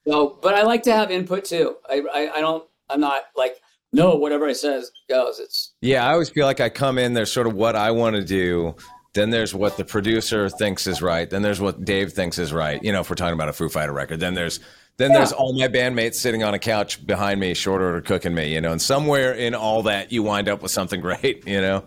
[0.07, 1.75] So, but I like to have input too.
[1.87, 2.63] I, I, I don't.
[2.89, 3.59] I'm not like
[3.95, 5.39] no, whatever I says goes.
[5.39, 8.15] It's Yeah, I always feel like I come in, there's sort of what I want
[8.17, 8.75] to do.
[9.13, 11.29] Then there's what the producer thinks is right.
[11.29, 12.83] Then there's what Dave thinks is right.
[12.83, 14.59] You know, if we're talking about a Foo Fighter record, then there's
[14.97, 18.53] then there's all my bandmates sitting on a couch behind me, short order cooking me.
[18.53, 21.45] You know, and somewhere in all that, you wind up with something great.
[21.47, 21.83] You know.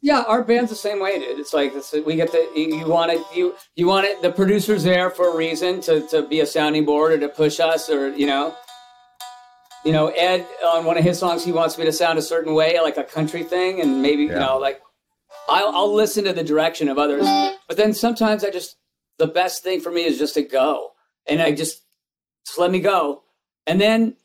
[0.00, 0.24] yeah.
[0.26, 1.38] Our band's the same way, dude.
[1.38, 4.22] It's like it's, we get the you, you want it you you want it.
[4.22, 7.60] The producer's there for a reason to to be a sounding board or to push
[7.60, 8.54] us or you know.
[9.84, 12.52] You know, Ed on one of his songs, he wants me to sound a certain
[12.54, 14.80] way, like a country thing, and maybe you know, like
[15.48, 17.24] I'll, I'll listen to the direction of others.
[17.68, 18.76] But then sometimes I just
[19.18, 20.90] the best thing for me is just to go,
[21.28, 21.82] and I just
[22.46, 23.22] just let me go,
[23.66, 24.16] and then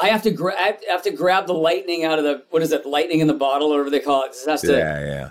[0.00, 2.72] I have to grab I have to grab the lightning out of the what is
[2.72, 4.34] it, lightning in the bottle, or whatever they call it.
[4.34, 5.30] It has to Yeah, yeah,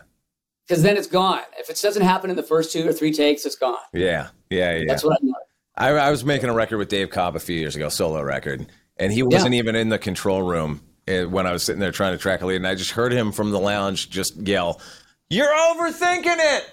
[0.68, 1.42] because then it's gone.
[1.58, 3.78] If it doesn't happen in the first two or three takes, it's gone.
[3.94, 4.84] yeah, yeah, yeah.
[4.88, 5.34] That's what I'm.
[5.76, 8.68] I, I was making a record with Dave Cobb a few years ago, solo record,
[8.98, 12.12] and he wasn't even in the control room eh, when I was sitting there trying
[12.12, 14.82] to track a lead, and I just heard him from the lounge just yell,
[15.30, 16.70] "You're overthinking it."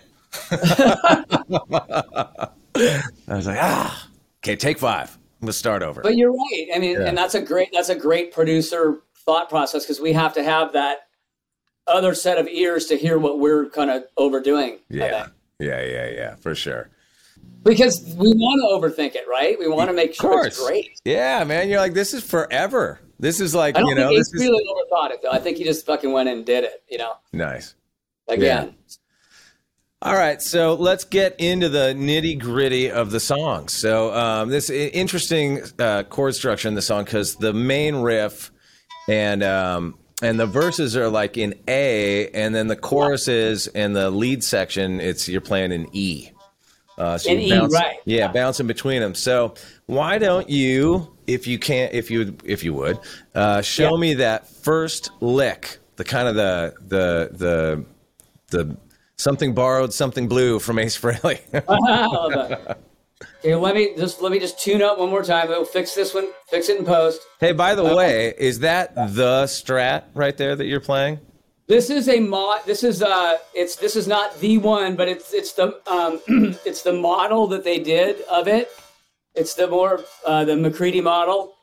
[3.29, 4.09] I was like, ah,
[4.47, 5.17] okay, take five.
[5.43, 6.01] Let's start over.
[6.01, 6.69] But you're right.
[6.75, 7.07] I mean, Yeah.
[7.07, 10.73] and that's a great that's a great producer thought process because we have to have
[10.73, 11.09] that
[11.87, 14.79] other set of ears to hear what we're kind of overdoing.
[14.89, 15.29] Yeah,
[15.59, 16.91] yeah, yeah, yeah, for sure.
[17.63, 19.59] Because we want to overthink it, right?
[19.59, 21.01] We want to make sure it's great.
[21.05, 23.01] Yeah, man, you're like, this is forever.
[23.19, 25.31] This is like, I don't you know, think this he is really overthought it though.
[25.31, 26.83] I think he just fucking went in and did it.
[26.89, 27.75] You know, nice.
[28.29, 28.75] again.
[30.07, 33.67] All right, so let's get into the nitty gritty of the song.
[33.67, 38.53] So um, this interesting uh, chord structure in the song because the main riff
[39.09, 44.09] and um, and the verses are like in A, and then the choruses and the
[44.13, 46.31] lead section it's you're playing in E.
[46.97, 47.97] Uh, so In you E, bounce- right.
[48.05, 49.17] Yeah, bouncing between them.
[49.17, 49.55] So
[49.87, 53.01] why don't you, if you can't, if you if you would,
[53.35, 54.01] uh, show Yeah.
[54.01, 57.85] me that first lick, the kind of the the the
[58.57, 58.77] the
[59.19, 61.41] something borrowed, something blue from Ace Frehley.
[63.41, 65.49] Okay, let me just let me just tune up one more time.
[65.49, 66.31] We'll fix this one.
[66.51, 67.21] Fix it in post.
[67.41, 71.21] hey, by the way, is that the Strat right there that you're playing?
[71.67, 72.67] This is a mod.
[72.67, 76.21] This is uh, it's this is not the one, but it's it's the um,
[76.67, 78.71] it's the model that they did of it.
[79.35, 81.55] It's the more uh, the McCready model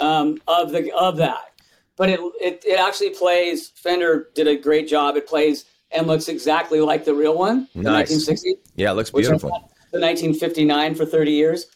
[0.00, 1.52] um, of the of that.
[1.96, 3.68] But it, it it actually plays.
[3.68, 5.16] Fender did a great job.
[5.16, 8.10] It plays and looks exactly like the real one, the Nice.
[8.10, 9.50] 1960, Yeah, it looks beautiful.
[9.92, 11.66] the 1959 for 30 years.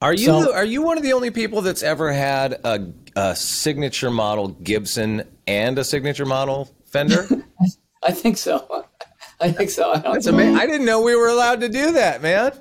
[0.00, 3.36] Are you So- are you one of the only people that's ever had a, a
[3.36, 7.26] signature model Gibson and a signature model Fender?
[8.02, 8.84] I think so.
[9.40, 9.92] I think so.
[9.92, 10.56] I That's amazing.
[10.56, 12.52] I didn't know we were allowed to do that, man.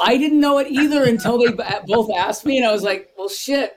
[0.00, 1.52] I didn't know it either until they
[1.86, 3.76] both asked me, and I was like, "Well, shit."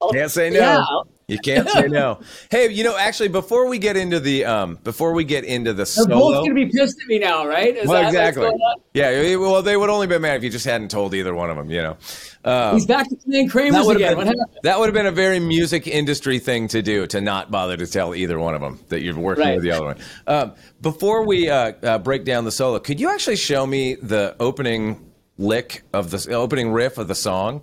[0.00, 0.58] I'll- Can't say no.
[0.58, 0.84] Yeah.
[1.32, 2.20] You can't say no.
[2.50, 5.78] Hey, you know, actually, before we get into the um, before we get into the
[5.78, 7.76] They're solo, both gonna be pissed at me now, right?
[7.76, 8.42] Is well, that what's exactly.
[8.42, 8.76] going on?
[8.94, 11.56] Yeah, well, they would only been mad if you just hadn't told either one of
[11.56, 11.70] them.
[11.70, 11.96] You know,
[12.44, 14.08] um, He's back to playing Kramer's that would again.
[14.10, 14.58] have What been happened?
[14.62, 17.86] that would have been a very music industry thing to do to not bother to
[17.86, 19.54] tell either one of them that you're working Right.
[19.54, 19.96] with the other one.
[20.26, 24.36] Um, before we uh, uh, break down the solo, could you actually show me the
[24.38, 27.62] opening lick of the opening riff of the song?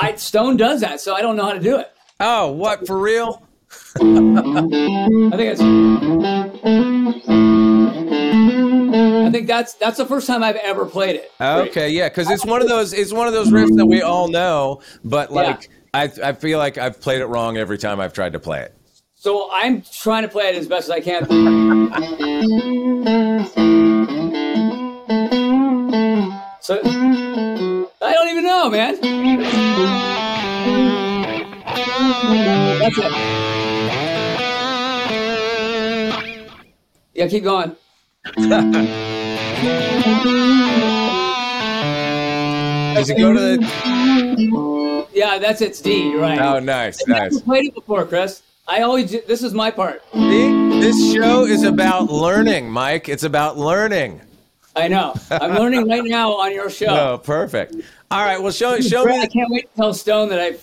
[0.00, 1.90] I, Stone does that, so I don't know how to do it.
[2.20, 3.42] Oh, what for real?
[3.96, 4.00] I
[5.36, 5.60] think it's.
[9.26, 11.32] I think that's that's the first time I've ever played it.
[11.40, 14.28] Okay, yeah, because it's one of those it's one of those riffs that we all
[14.28, 18.34] know, but like I I feel like I've played it wrong every time I've tried
[18.34, 18.74] to play it.
[19.16, 21.24] So I'm trying to play it as best as I can.
[26.64, 30.13] So I don't even know, man.
[31.98, 33.12] That's it.
[37.14, 37.76] Yeah, keep going.
[42.94, 45.06] Does it go to the?
[45.12, 46.14] Yeah, that's it's D.
[46.16, 46.38] Right.
[46.40, 47.40] Oh, nice, I've never nice.
[47.42, 48.42] played it before, Chris.
[48.66, 50.02] I always do- this is my part.
[50.12, 53.08] See, this show is about learning, Mike.
[53.08, 54.20] It's about learning.
[54.74, 55.14] I know.
[55.30, 56.86] I'm learning right now on your show.
[57.14, 57.74] Oh, perfect.
[58.10, 60.60] All right, well, show show me I can't wait to tell Stone that I've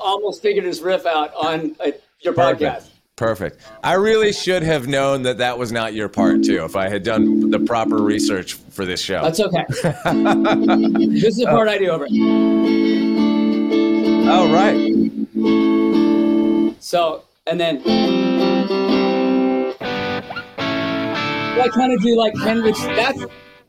[0.00, 2.58] almost figured his riff out on uh, your podcast.
[2.58, 2.90] Perfect.
[3.16, 3.62] Perfect.
[3.82, 6.62] I really should have known that that was not your part too.
[6.64, 9.22] If I had done the proper research for this show.
[9.22, 9.64] That's okay.
[9.72, 9.82] this
[11.24, 12.04] is the part I do over.
[14.30, 14.76] All right.
[16.78, 17.80] So, and then
[21.58, 22.80] I kind of do like Hendrix.
[22.82, 23.24] That's,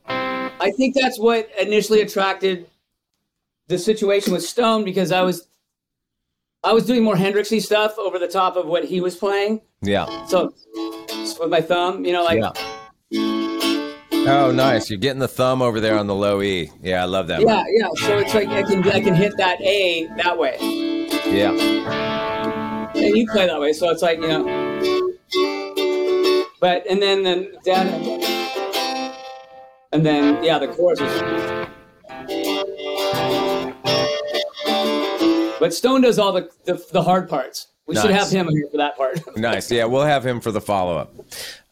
[0.08, 2.70] I think that's what initially attracted
[3.68, 5.48] the situation with Stone because I was,
[6.64, 9.62] I was doing more Hendrixy stuff over the top of what he was playing.
[9.82, 10.26] Yeah.
[10.26, 10.54] So,
[11.40, 12.52] with my thumb, you know, like Yeah.
[14.30, 14.90] Oh, nice.
[14.90, 16.70] You're getting the thumb over there on the low E.
[16.82, 17.42] Yeah, I love that.
[17.42, 17.88] yeah, yeah.
[17.96, 20.58] So it's like I can I can hit that A that way.
[21.28, 21.52] Yeah.
[22.96, 24.44] and you play that way, so it's like you know.
[26.60, 27.88] But and then then down,
[29.94, 31.57] and then yeah, the chorus is.
[35.60, 37.68] But Stone does all the the, the hard parts.
[37.88, 39.20] We should have him here for that part.
[39.38, 39.72] Nice.
[39.72, 41.14] Yeah, we'll have him for the follow up.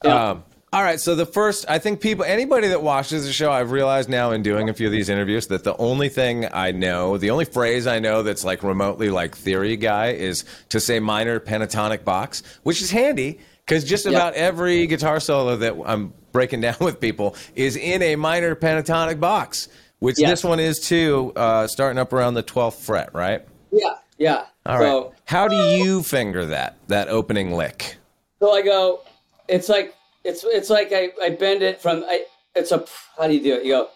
[0.04, 0.30] Yeah.
[0.30, 0.98] Um, all right.
[1.00, 4.42] So the first, I think people, anybody that watches the show, I've realized now in
[4.42, 7.86] doing a few of these interviews that the only thing I know, the only phrase
[7.86, 12.82] I know that's like remotely like theory guy is to say minor pentatonic box, which
[12.82, 17.76] is handy because just about every guitar solo that I'm breaking down with people is
[17.76, 19.68] in a minor pentatonic box,
[20.00, 20.30] which Yes.
[20.30, 23.46] this one is too, uh, starting up around the 12th fret, right?
[23.76, 24.46] Yeah, yeah.
[24.66, 24.86] All right.
[24.88, 27.98] so, How do you finger that that opening lick?
[28.40, 29.02] So I go,
[29.48, 32.86] it's like it's it's like I, I bend it from I it's a
[33.18, 33.66] how do you do it?
[33.66, 33.90] You go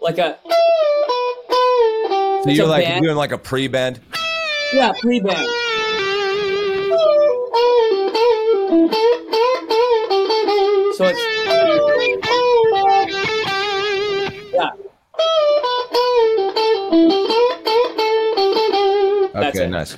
[0.00, 0.38] like a
[2.42, 3.04] So you're like bend.
[3.04, 4.00] doing like a pre-bend.
[4.72, 5.46] yeah pre bend.
[19.70, 19.96] Nice.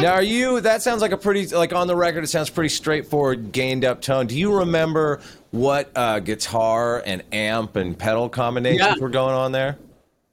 [0.00, 0.62] Now, are you?
[0.62, 2.24] That sounds like a pretty like on the record.
[2.24, 4.26] It sounds pretty straightforward, gained up tone.
[4.26, 8.94] Do you remember what uh, guitar and amp and pedal combinations Yeah.
[8.98, 9.76] were going on there?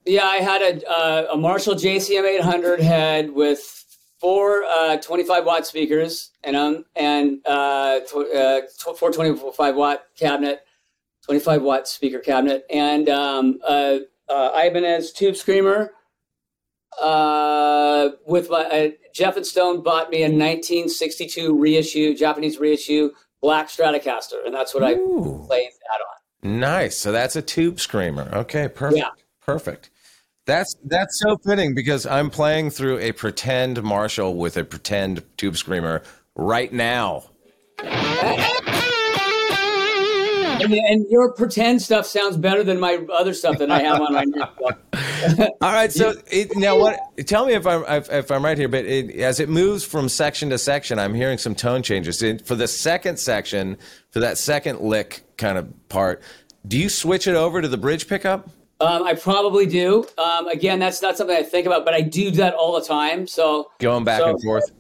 [0.06, 3.84] Yeah, I had a uh, a Marshall JCM 800 head with
[4.22, 10.06] four uh, 25 watt speakers and um and uh, tw- uh, tw- four 25 watt
[10.18, 10.66] cabinet,
[11.28, 15.92] 25 watt speaker cabinet, and um, uh, uh, Ibanez tube screamer.
[17.02, 23.12] Uh, with my uh, Jeff and Stone bought me a 1962 reissue, Japanese reissue,
[23.42, 25.44] black Stratocaster, and that's what I Ooh.
[25.48, 26.60] played that on.
[26.60, 26.98] Nice.
[26.98, 28.30] So that's a tube screamer.
[28.34, 29.00] Okay, perfect.
[29.00, 29.10] Yeah.
[29.46, 29.90] Perfect.
[30.46, 35.58] That's that's so fitting because I'm playing through a pretend Marshall with a pretend tube
[35.58, 36.02] screamer
[36.36, 37.24] right now.
[40.62, 44.14] And, and your pretend stuff sounds better than my other stuff that I have on
[44.14, 44.52] right now.
[45.62, 45.92] All right.
[45.92, 47.00] So it, now, what?
[47.26, 48.68] Tell me if I'm if, if I'm right here.
[48.68, 52.24] But it, as it moves from section to section, I'm hearing some tone changes.
[52.46, 53.78] For the second section,
[54.12, 56.22] for that second lick kind of part,
[56.68, 58.50] do you switch it over to the bridge pickup?
[58.80, 60.06] Um, I probably do.
[60.20, 63.26] Um, again, that's not something I think about, but I do that all the time.
[63.26, 64.72] So Going back So- and forth.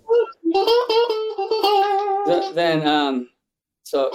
[2.54, 3.30] then um,
[3.84, 4.12] so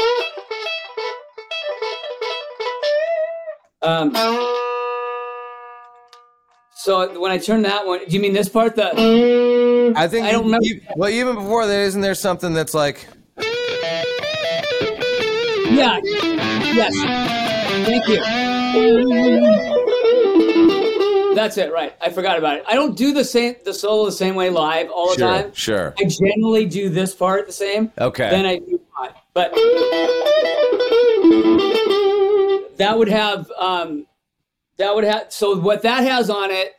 [3.82, 4.12] um,
[6.74, 8.76] so when I turn that one, do you mean this part?
[8.76, 12.74] The I think I don't remember- you- well, even before that, isn't there something that's
[12.74, 13.06] like
[15.72, 16.94] yeah, yes,
[17.86, 18.20] thank you.
[21.34, 21.94] That's it, right?
[22.00, 22.64] I forgot about it.
[22.68, 25.52] I don't do the same the solo the same way live all the sure, time.
[25.54, 25.94] sure.
[25.98, 27.90] I generally do this part the same.
[27.98, 28.28] Okay.
[28.28, 29.16] Then I do not.
[29.34, 29.52] But
[32.82, 34.06] that would have um,
[34.76, 36.72] that would have so what that has on it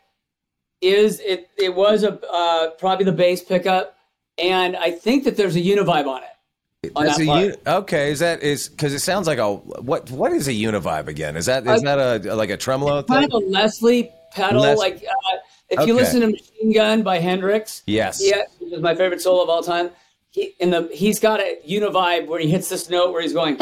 [0.82, 3.98] is it it was a uh, probably the bass pickup
[4.38, 6.92] and I think that there's a univibe on it.
[6.98, 10.12] On that uni- okay, is that is because it sounds like a what?
[10.12, 11.38] What is a univibe again?
[11.38, 13.38] Is that is Uh, that a like a tremolo kind thing?
[13.38, 14.62] of a Leslie pedal.
[14.64, 15.38] Les- like uh,
[15.70, 18.20] if you listen to Machine Gun by Hendrix, Yes.
[18.22, 19.92] yeah, which is my favorite solo of all time.
[20.32, 23.58] He in the he's got a univibe where he hits this note where he's going.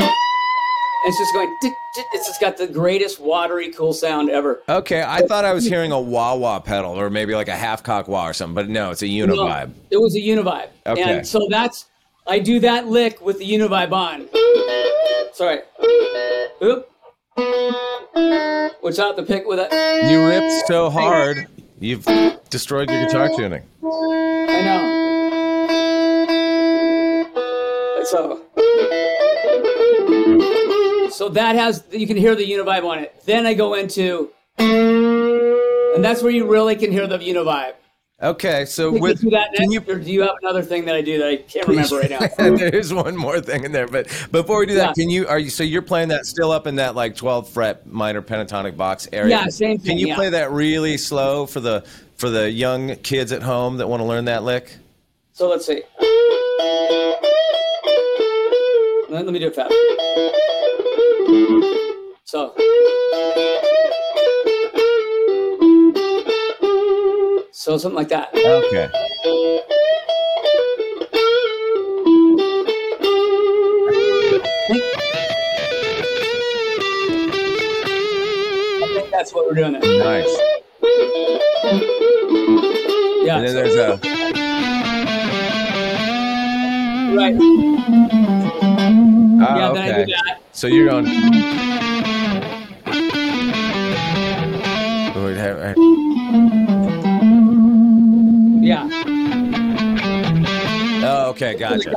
[1.03, 1.57] It's just going.
[2.13, 4.61] It's just got the greatest watery, cool sound ever.
[4.69, 7.81] Okay, I thought I was hearing a wah wah pedal or maybe like a half
[7.81, 9.73] cock wah or something, but no, it's a No, univibe.
[9.89, 10.69] it was a univibe.
[10.85, 11.01] Okay.
[11.01, 11.85] And so that's
[12.27, 14.27] I do that lick with the univibe on.
[15.33, 15.61] Sorry.
[16.63, 16.87] Oop.
[18.83, 19.71] Without the pick with it.
[20.09, 21.47] You ripped so hard,
[21.79, 22.05] you've
[22.51, 23.63] destroyed your guitar tuning.
[23.83, 25.01] I know.
[28.05, 28.41] So,
[31.11, 33.21] so that has you can hear the univibe on it.
[33.25, 37.73] Then I go into, and that's where you really can hear the univibe.
[38.23, 41.01] Okay, so With, do that can you or do you have another thing that I
[41.01, 42.19] do that I can't remember right now?
[42.55, 45.03] there is one more thing in there, but before we do that, Yeah.
[45.03, 47.87] can you are you so you're playing that still up in that like 12 fret
[47.87, 49.31] minor pentatonic box area?
[49.31, 49.87] Yeah, same thing.
[49.87, 50.15] Can you yeah.
[50.15, 51.83] play that really slow for the
[52.15, 54.77] for the young kids at home that want to learn that lick?
[55.33, 55.81] So let's see.
[59.09, 59.73] Let, let me do it fast.
[62.25, 62.53] So.
[67.53, 68.29] So something like that.
[68.35, 68.89] Okay.
[77.63, 79.81] I think that's what we're doing there.
[79.81, 80.37] Nice.
[83.23, 83.37] Yeah.
[83.37, 83.87] And then so- there's a
[87.15, 87.35] right.
[89.41, 90.05] ah, Yeah, okay.
[90.61, 90.61] Do that.
[90.61, 91.05] So you're going.
[95.25, 95.77] Wait, have- have-
[98.63, 98.87] Yeah.
[101.03, 101.93] Oh, okay, gotcha.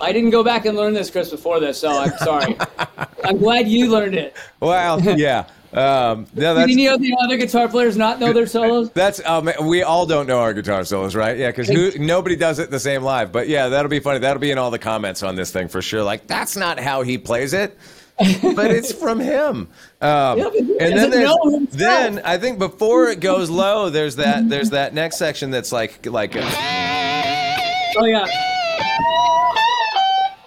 [0.00, 2.56] I didn't go back and learn this, Chris, before this, so I'm sorry.
[3.24, 4.34] I'm glad you learned it.
[4.60, 5.44] Well, yeah.
[5.74, 8.90] Um, no, Did that's any of the other guitar players not know their solos?
[8.92, 11.36] That's um, we all don't know our guitar solos, right?
[11.36, 11.68] Yeah, because
[11.98, 13.32] nobody does it the same live.
[13.32, 14.20] But yeah, that'll be funny.
[14.20, 16.04] That'll be in all the comments on this thing for sure.
[16.04, 17.76] Like that's not how he plays it,
[18.18, 19.68] but it's from him.
[20.00, 24.94] Um, Yeah, and then then I think before it goes low, there's that there's that
[24.94, 28.26] next section that's like like, Oh yeah.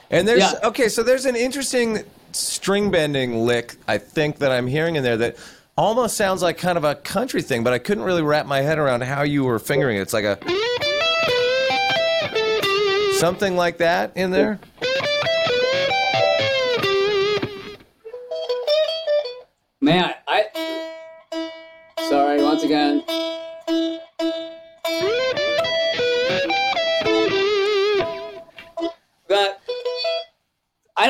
[0.09, 0.53] and there's Yeah.
[0.69, 2.03] okay, so there's an interesting
[2.37, 5.37] string bending lick I think that I'm hearing in there that.
[5.79, 8.79] Almost sounds like kind of a country thing, but I couldn't really wrap my head
[8.79, 10.01] around how you were fingering it.
[10.01, 10.39] It's like a
[13.19, 14.59] something like that in there.
[19.81, 20.45] Man, I
[22.09, 23.03] sorry once again.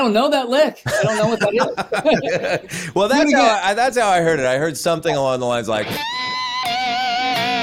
[0.07, 0.81] Don't know that lick.
[0.85, 1.53] I don't know what that
[2.71, 2.91] is.
[2.95, 3.59] Well, that's how.
[3.63, 4.45] I, that's how I heard it.
[4.45, 5.87] I heard something along the lines like,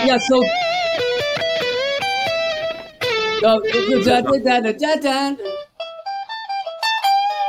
[0.07, 0.45] yeah, so
[3.41, 3.59] da.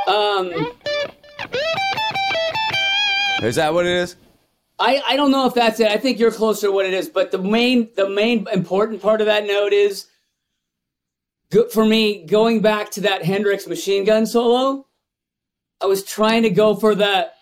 [0.08, 0.52] Um,
[3.42, 4.16] "Is that what it is?"
[4.78, 5.88] I, I don't know if that's it.
[5.88, 9.20] I think you're closer to what it is, but the main the main important part
[9.20, 10.06] of that note is
[11.72, 14.85] for me going back to that Hendrix machine gun solo.
[15.80, 17.34] I was trying to go for that.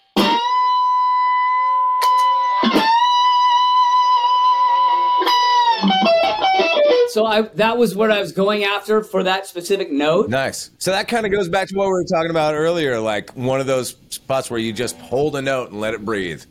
[7.11, 10.29] So I that was what I was going after for that specific note.
[10.31, 10.71] Nice.
[10.79, 13.61] So that kind of goes back to what we were talking about earlier, like one
[13.61, 16.43] of those spots where you just hold a note and let it breathe.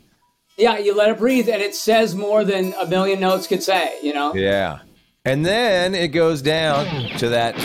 [0.56, 3.98] Yeah, you let it breathe and it says more than a million notes could say,
[4.02, 4.34] you know?
[4.34, 4.78] Yeah.
[5.26, 6.86] And then it goes down
[7.18, 7.56] to that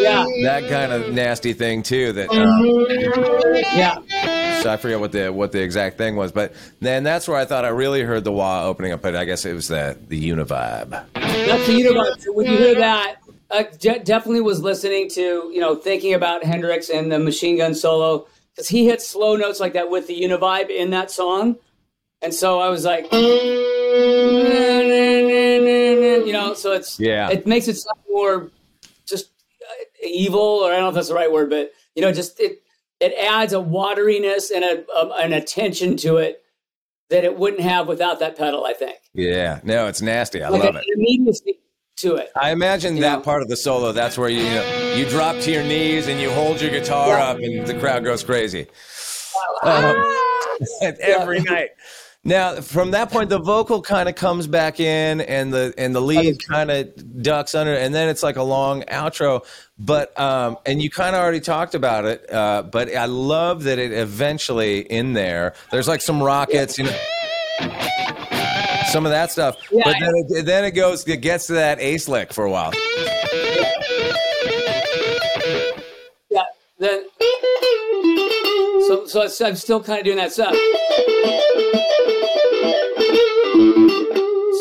[0.00, 0.24] Yeah.
[0.44, 2.12] that kind of nasty thing too.
[2.12, 3.98] That uh, Yeah.
[4.62, 7.44] so I forget what the what the exact thing was, but then that's where I
[7.44, 9.02] thought I really heard the wah opening up.
[9.02, 10.90] But I guess it was the the univibe.
[11.14, 12.20] That's the Univibe.
[12.20, 13.16] So when you hear that,
[13.50, 17.74] uh, de- definitely was listening to, you know, thinking about Hendrix and the machine gun
[17.74, 21.56] solo because he hit slow notes like that with the Univibe in that song.
[22.22, 23.06] And so I was like,
[26.26, 27.28] you know, so it's, Yeah.
[27.30, 28.50] it makes it sound more
[30.06, 32.62] evil, or I don't know if that's the right word, but, you know, just it,
[33.00, 36.42] it adds a wateriness and a, a an attention to it
[37.10, 38.96] that it wouldn't have without that pedal, I think.
[39.14, 39.60] Yeah.
[39.62, 40.42] No, it's nasty.
[40.42, 40.84] I Like love it.
[40.96, 41.60] immediacy
[41.98, 42.30] to it.
[42.34, 43.20] I imagine that Yeah.
[43.20, 43.92] part of the solo.
[43.92, 47.08] That's where you you, know, you drop to your knees and you hold your guitar
[47.18, 47.28] Yeah.
[47.28, 48.66] up, and the crowd goes crazy
[49.62, 49.94] um,
[51.00, 51.70] every night.
[52.26, 56.00] Now, from that point, the vocal kind of comes back in, and the and the
[56.00, 59.46] lead kind of ducks under, and then it's like a long outro.
[59.78, 62.28] But um, and you kind of already talked about it.
[62.28, 65.54] Uh, but I love that it eventually in there.
[65.70, 66.98] There's like some rockets, you know,
[68.88, 69.56] some of that stuff.
[69.70, 69.84] Yeah.
[69.84, 72.72] But then it, then it goes, it gets to that ace lick for a while.
[76.28, 76.42] Yeah.
[76.80, 77.04] Then.
[78.88, 80.56] So, so I'm still kind of doing that stuff.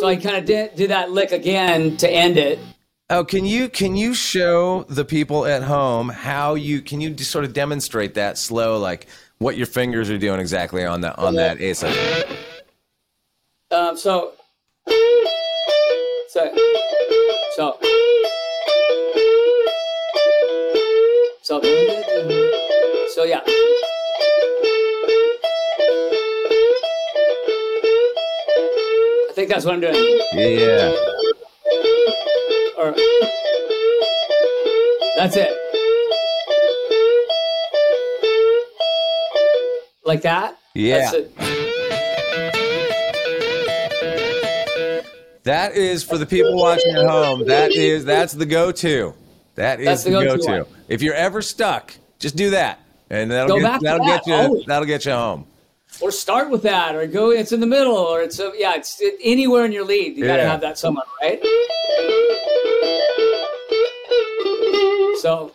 [0.06, 2.60] So I kind of did, did that lick again to end it.
[3.10, 7.32] Oh, can you can you show the people at home how you can you just
[7.32, 9.08] sort of demonstrate that slow, like
[9.40, 11.84] what your fingers are doing exactly on that on that ace?
[13.72, 14.34] Um, so,
[16.30, 16.56] so,
[17.56, 17.80] so,
[21.42, 21.62] so,
[23.10, 23.42] so, yeah.
[29.46, 29.94] Think that's what I'm doing.
[30.34, 30.90] Yeah.
[32.78, 32.96] Or
[35.16, 35.52] that's it.
[40.04, 40.58] Like that?
[40.74, 41.12] Yeah.
[41.12, 41.36] That's it.
[45.44, 47.46] That is for the people watching at home.
[47.46, 49.14] That is that's the go-to.
[49.54, 50.38] That is That's the, the go-to.
[50.38, 50.68] go-to.
[50.90, 52.80] If you're ever stuck, just do that,
[53.10, 54.66] and that'll Go get, that'll that, get you always.
[54.66, 55.46] that'll get you home.
[56.02, 57.32] Or start with that, or go.
[57.32, 60.18] It's in the middle, or it's a, yeah, it's it, anywhere in your lead.
[60.18, 61.42] You got to have that somewhere, right?
[65.22, 65.54] So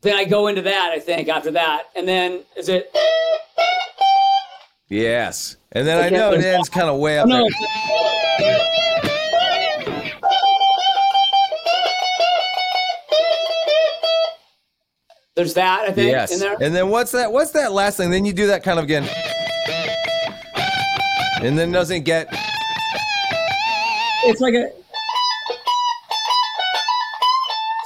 [0.00, 0.90] then I go into that.
[0.92, 2.94] I think after that, and then is it?
[4.88, 8.56] Yes, and then I know it ends kind of way up oh, No, there.
[15.36, 15.82] there's that.
[15.82, 16.32] I think Yes.
[16.32, 16.56] in there.
[16.60, 17.30] And then what's that?
[17.32, 18.10] What's that last thing?
[18.10, 19.08] Then you do that kind of again,
[21.42, 22.28] and then doesn't get.
[24.24, 24.70] It's like a.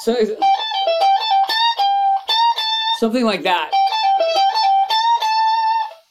[0.01, 0.17] So
[2.99, 3.71] something like that.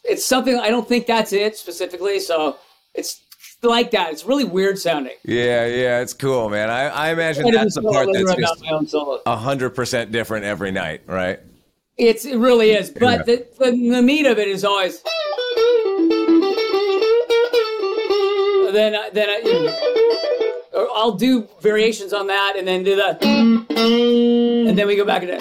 [0.04, 2.20] It's something I don't think that's it specifically.
[2.20, 2.58] So
[2.94, 3.22] it's
[3.62, 4.12] like that.
[4.12, 5.16] It's really weird sounding.
[5.24, 6.70] Yeah, yeah, it's cool, man.
[6.70, 9.22] I, I imagine I that's the part that's just about my own solo.
[9.26, 11.40] hundred percent different every night, right?
[11.98, 15.04] It's it really is, but the, the the meat of it is always.
[18.72, 23.18] Then I, then I, or I'll do variations on that, and then do the,
[24.68, 25.38] and then we go back into.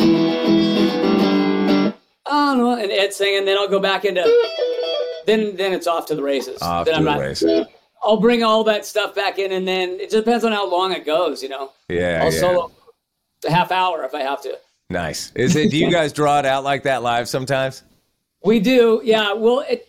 [2.31, 4.23] Oh no, and Ed singing, then I'll go back into.
[5.27, 6.61] Then then it's off to the races.
[6.63, 7.67] Off then to I'm the not- races.
[8.01, 10.93] I'll bring all that stuff back in, and then it just depends on how long
[10.93, 11.43] it goes.
[11.43, 12.41] You know, Yeah, I'll yeah.
[12.41, 12.71] solo
[13.47, 14.57] a half hour if I have to.
[14.89, 15.33] Nice.
[15.35, 15.71] Is it?
[15.71, 17.83] Do you guys draw it out like that live sometimes?
[18.45, 19.33] We do, yeah.
[19.33, 19.89] Well, it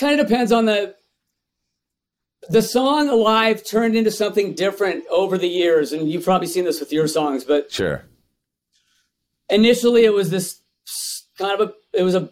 [0.00, 0.94] kind of depends on the
[2.48, 6.80] the song "Alive" turned into something different over the years, and you've probably seen this
[6.80, 7.44] with your songs.
[7.44, 8.04] But Sure.
[9.48, 10.60] initially, it was this
[11.38, 12.30] kind of a it was a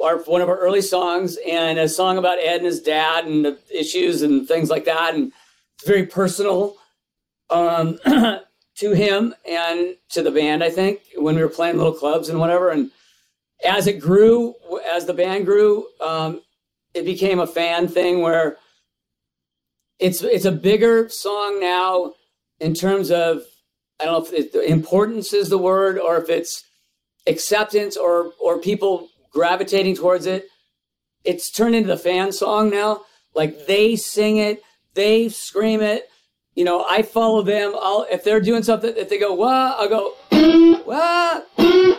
[0.00, 3.44] our, one of our early songs, and a song about Ed and his dad and
[3.44, 5.32] the issues and things like that, and
[5.76, 6.76] it's very personal
[7.50, 7.98] um,
[8.76, 10.64] to him and to the band.
[10.64, 12.90] I think when we were playing little clubs and whatever, and
[13.64, 14.54] as it grew,
[14.92, 16.42] as the band grew, um,
[16.94, 18.56] it became a fan thing where
[20.02, 22.14] it's it's a bigger song now
[22.60, 23.42] in terms of
[24.00, 26.64] I don't know if it, importance is the word or if it's
[27.26, 30.46] acceptance or or people gravitating towards it.
[31.24, 33.02] It's turned into the fan song now.
[33.34, 34.62] Like they sing it,
[34.94, 36.08] they scream it.
[36.56, 37.72] You know, I follow them.
[37.80, 40.14] I'll if they're doing something, if they go wah, I'll go
[40.84, 41.40] wah,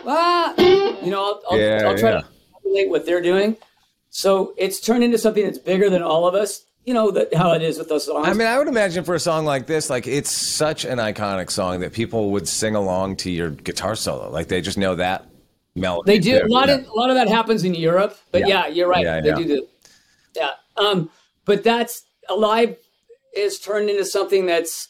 [0.04, 0.54] wah.
[0.58, 2.20] You know, I'll, I'll, Yeah, I'll try yeah.
[2.20, 2.26] to
[2.66, 3.56] emulate what they're doing.
[4.10, 6.66] So it's turned into something that's bigger than all of us.
[6.84, 8.28] You know that how it is with those songs.
[8.28, 11.50] I mean, I would imagine for a song like this, like it's such an iconic
[11.50, 14.30] song that people would sing along to your guitar solo.
[14.30, 15.26] Like they just know that
[15.74, 16.12] melody.
[16.12, 16.74] They do a lot Yeah.
[16.76, 18.48] of a lot of that happens in Europe, but Yeah.
[18.48, 19.02] yeah, you're right.
[19.04, 19.66] Yeah, they do the
[20.36, 20.50] yeah.
[20.76, 21.08] Um,
[21.46, 22.76] but that's alive
[23.34, 24.88] is turned into something that's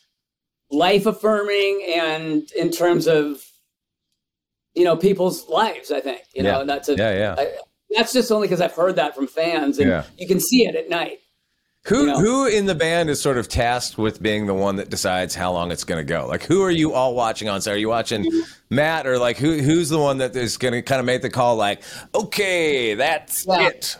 [0.73, 3.45] life affirming and in terms of
[4.75, 5.93] you know people's lives.
[5.93, 7.35] I think you know that's a, Yeah, yeah.
[7.39, 7.53] I-
[7.97, 10.89] that's just only because I've heard that from fans, and you can see it at
[10.89, 11.21] night.
[11.89, 12.19] Who You know.
[12.19, 15.53] who in the band is sort of tasked with being the one that decides how
[15.53, 16.27] long it's going to go?
[16.27, 17.61] Like, who are you all watching on?
[17.61, 18.27] So, are you watching
[18.71, 21.29] Matt or like who who's the one that is going to kind of make the
[21.31, 21.57] call?
[21.57, 21.83] Like,
[22.15, 23.69] okay, that's Yeah.
[23.69, 23.99] it.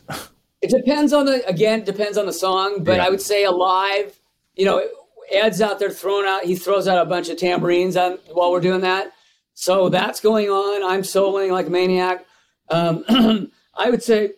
[0.63, 3.07] It depends on the again depends on the song, but Yeah.
[3.07, 4.19] I would say alive.
[4.57, 4.83] You know,
[5.31, 6.45] Ed's out there throwing out.
[6.45, 9.13] He throws out a bunch of tambourines on while we're doing that.
[9.53, 10.83] So that's going on.
[10.91, 12.25] I'm soloing like a maniac.
[12.71, 13.05] Um,
[13.75, 14.31] I would say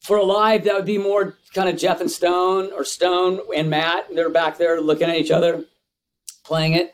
[0.00, 4.06] for alive that would be more kind of Jeff and Stone or Stone and Matt.
[4.14, 5.64] They're back there looking at each other,
[6.44, 6.92] playing it,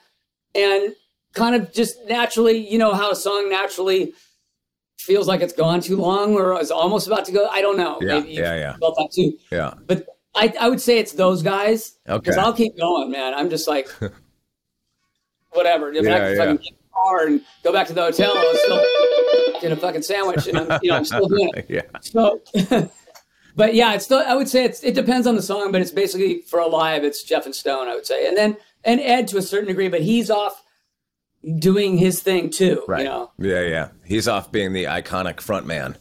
[0.55, 0.95] and
[1.35, 2.57] kind of just naturally.
[2.71, 4.13] You know how a song naturally
[4.99, 7.47] feels like it's gone too long or is almost about to go.
[7.49, 7.99] I don't know.
[8.01, 8.77] Yeah, Maybe yeah, yeah.
[8.79, 9.37] Felt that too.
[9.53, 9.75] Yeah.
[9.87, 11.97] But I, I would say it's those guys.
[12.09, 12.19] Okay.
[12.19, 13.35] Because I'll keep going, man.
[13.35, 13.89] I'm just like,
[15.51, 15.93] whatever.
[15.93, 16.39] If I Yeah, can yeah.
[16.39, 18.35] fucking get in the car and go back to the hotel,
[19.61, 21.67] Get a fucking sandwich, and I'm, you know, I'm still doing it.
[21.69, 21.83] Yeah.
[22.01, 22.41] So,
[23.57, 24.23] but yeah, it's still.
[24.27, 24.83] I would say it's.
[24.83, 27.05] It depends on the song, but it's basically for alive.
[27.05, 29.89] It's Jeff and Stone, I would say, and then and Ed to a certain degree,
[29.89, 30.63] but he's off
[31.59, 32.83] doing his thing too.
[32.89, 33.01] Right.
[33.01, 33.89] You know, Yeah, yeah.
[34.05, 35.97] He's off being the iconic front man.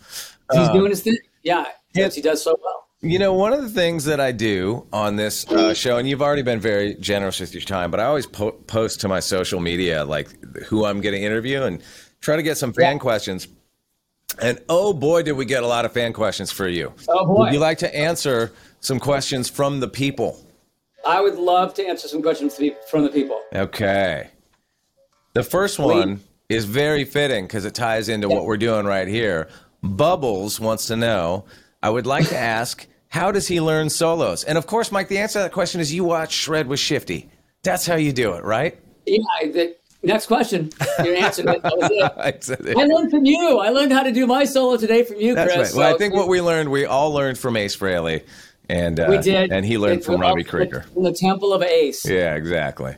[0.51, 1.17] he's Uh, doing his thing.
[1.43, 1.61] Yeah,
[1.93, 2.03] Yeah.
[2.03, 2.87] yes, he does so well.
[3.01, 6.21] You know, one of the things that I do on this uh, show, and you've
[6.21, 9.59] already been very generous with your time, but I always po- post to my social
[9.59, 10.29] media like
[10.67, 11.81] who I'm going to interview and
[12.23, 12.99] try to get some fan Yeah.
[12.99, 13.47] questions.
[14.41, 16.91] And oh boy, did we get a lot of fan questions for you.
[17.07, 17.39] Oh, boy.
[17.41, 20.39] Would you like to answer some questions from the people?
[21.05, 22.59] I would love to answer some questions
[22.89, 23.39] from the people.
[23.53, 24.29] Okay.
[25.33, 29.49] The first one is very fitting because it ties into what we're doing right here.
[29.83, 31.43] Bubbles wants to know
[31.83, 34.45] I would like to ask, how does he learn solos?
[34.45, 37.29] And of course, Mike, the answer to that question is you watch Shred with Shifty.
[37.63, 38.79] That's how you do it, right?
[39.05, 39.17] Yeah.
[40.03, 40.69] Next question.
[41.03, 41.61] You answered it.
[41.63, 42.11] That was it.
[42.17, 42.77] I said it.
[42.77, 43.59] I learned from you.
[43.59, 45.71] I learned how to do my solo today from you, That's Chris.
[45.73, 45.77] right.
[45.79, 48.23] Well, I think what we learned, we all learned from Ace Frehley.
[48.69, 50.85] And, uh, we did, and he learned it- from Robbie Krieger.
[50.93, 52.05] from the Temple of Ace.
[52.05, 52.95] Yeah, exactly.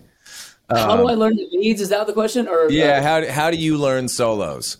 [0.69, 1.79] How do I learn the leads?
[1.81, 2.47] Is that the question?
[2.47, 4.77] Or Yeah, how, do- how do you learn solos?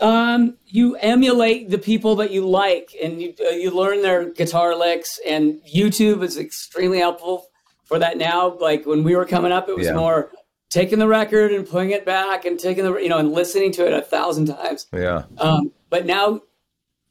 [0.00, 4.76] Um, you emulate the people that you like, and you uh, you learn their guitar
[4.76, 5.18] licks.
[5.26, 7.46] And YouTube is extremely helpful
[7.84, 8.56] for that now.
[8.60, 9.94] Like when we were coming up, it was Yeah.
[9.94, 10.30] more
[10.70, 13.86] taking the record and putting it back and taking the you know and listening to
[13.86, 14.86] it a thousand times.
[14.92, 15.24] Yeah.
[15.38, 16.42] Um, but now,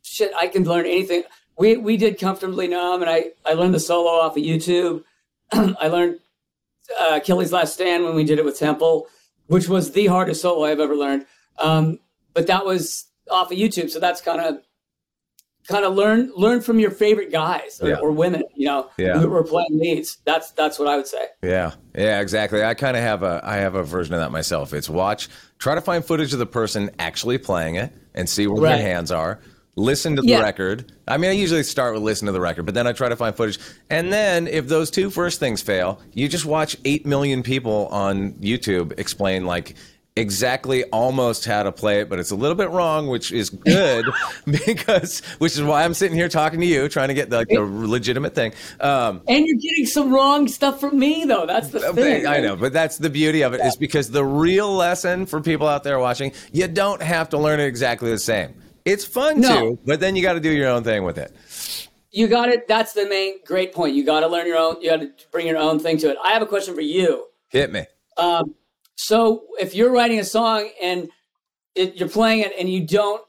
[0.03, 1.24] shit, I can learn anything.
[1.58, 5.03] We we did comfortably numb, and I I learned the solo off of YouTube.
[5.51, 6.20] I learned
[6.99, 9.08] uh, Kelly's Last Stand when we did it with Temple,
[9.47, 11.26] which was the hardest solo I've ever learned.
[11.58, 11.99] Um,
[12.34, 14.60] but that was off of YouTube, so that's kind of
[15.68, 17.95] kind of learn learn from your favorite guys or, Yeah.
[17.95, 19.20] or women, you know, Yeah.
[19.20, 20.18] who were playing leads.
[20.26, 21.26] That's that's what I would say.
[21.43, 22.63] Yeah, yeah, exactly.
[22.63, 24.74] I kind of have a I have a version of that myself.
[24.74, 28.61] It's watch, try to find footage of the person actually playing it and see where
[28.61, 28.78] Right.
[28.78, 29.39] their hands are.
[29.80, 30.41] Listen to the Yeah.
[30.41, 30.91] record.
[31.07, 33.15] I mean, I usually start with listen to the record, but then I try to
[33.15, 33.59] find footage.
[33.91, 38.32] And then if those two first things fail, you just watch 8 million people on
[38.41, 39.76] YouTube explain like
[40.18, 44.05] exactly almost how to play it, but it's a little bit wrong, which is good
[44.65, 47.61] because which is why I'm sitting here talking to you trying to get like the
[47.61, 48.53] legitimate thing.
[48.80, 51.45] Um And you're getting some wrong stuff from me, though.
[51.45, 52.26] That's the thing.
[52.28, 55.68] I know, but that's the beauty of it is because the real lesson for people
[55.68, 58.53] out there watching, you don't have to learn it exactly the same.
[58.86, 59.59] It's fun No.
[59.59, 61.32] too, but then you got to do your own thing with it.
[62.11, 62.68] You got it.
[62.68, 63.93] That's the main great point.
[63.95, 64.82] You got to learn your own.
[64.82, 66.18] You got to bring your own thing to it.
[66.24, 67.26] I have a question for you.
[67.49, 67.86] Hit me.
[68.15, 68.55] Um,
[68.98, 71.10] so if you're writing a song and
[71.76, 73.22] it, you're playing it and you don't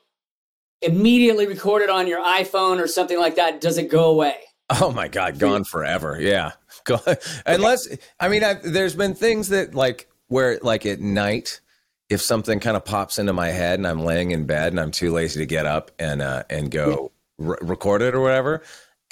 [0.81, 4.37] immediately record it on your iPhone or something like that, does it go away?
[4.81, 6.19] Oh my God, gone forever.
[6.21, 6.53] Yeah,
[7.47, 7.89] unless
[8.19, 11.61] I mean, I, there's been things that like where like at night,
[12.09, 14.91] if something kind of pops into my head and I'm laying in bed and I'm
[14.91, 17.13] too lazy to get up and uh, and go
[17.43, 18.63] r- record it or whatever.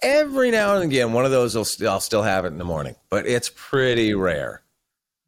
[0.03, 2.65] Every now and again, one of those will st- I'll still have it in the
[2.65, 4.63] morning, but it's pretty rare.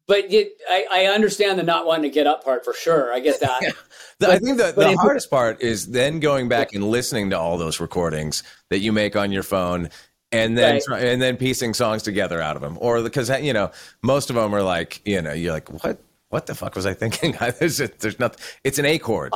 [0.09, 0.25] But
[0.69, 3.13] I, I understand the not wanting to get up part for sure.
[3.13, 3.61] I get that.
[4.17, 7.57] The- I think the, the hardest part is then going back and listening to all
[7.57, 9.89] those recordings that you make on your phone
[10.33, 10.83] and then Right.
[10.85, 14.35] try, and then piecing songs together out of them or because you know most of
[14.35, 17.77] them are like you know you're like what what the fuck was I thinking there's,
[17.77, 19.31] there's nothing it's an A chord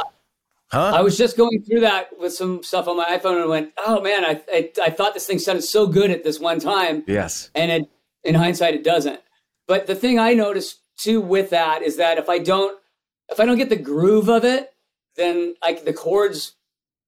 [0.67, 3.71] huh I was just going through that with some stuff on my iPhone and went,
[3.85, 7.03] oh man, I, I, I thought this thing sounded so good at this one time.
[7.07, 7.89] yes and it,
[8.25, 9.21] in hindsight it doesn't
[9.73, 12.77] but the thing i noticed too with that is that if i don't
[13.29, 14.71] if i don't get the groove of it
[15.15, 16.55] then like the chords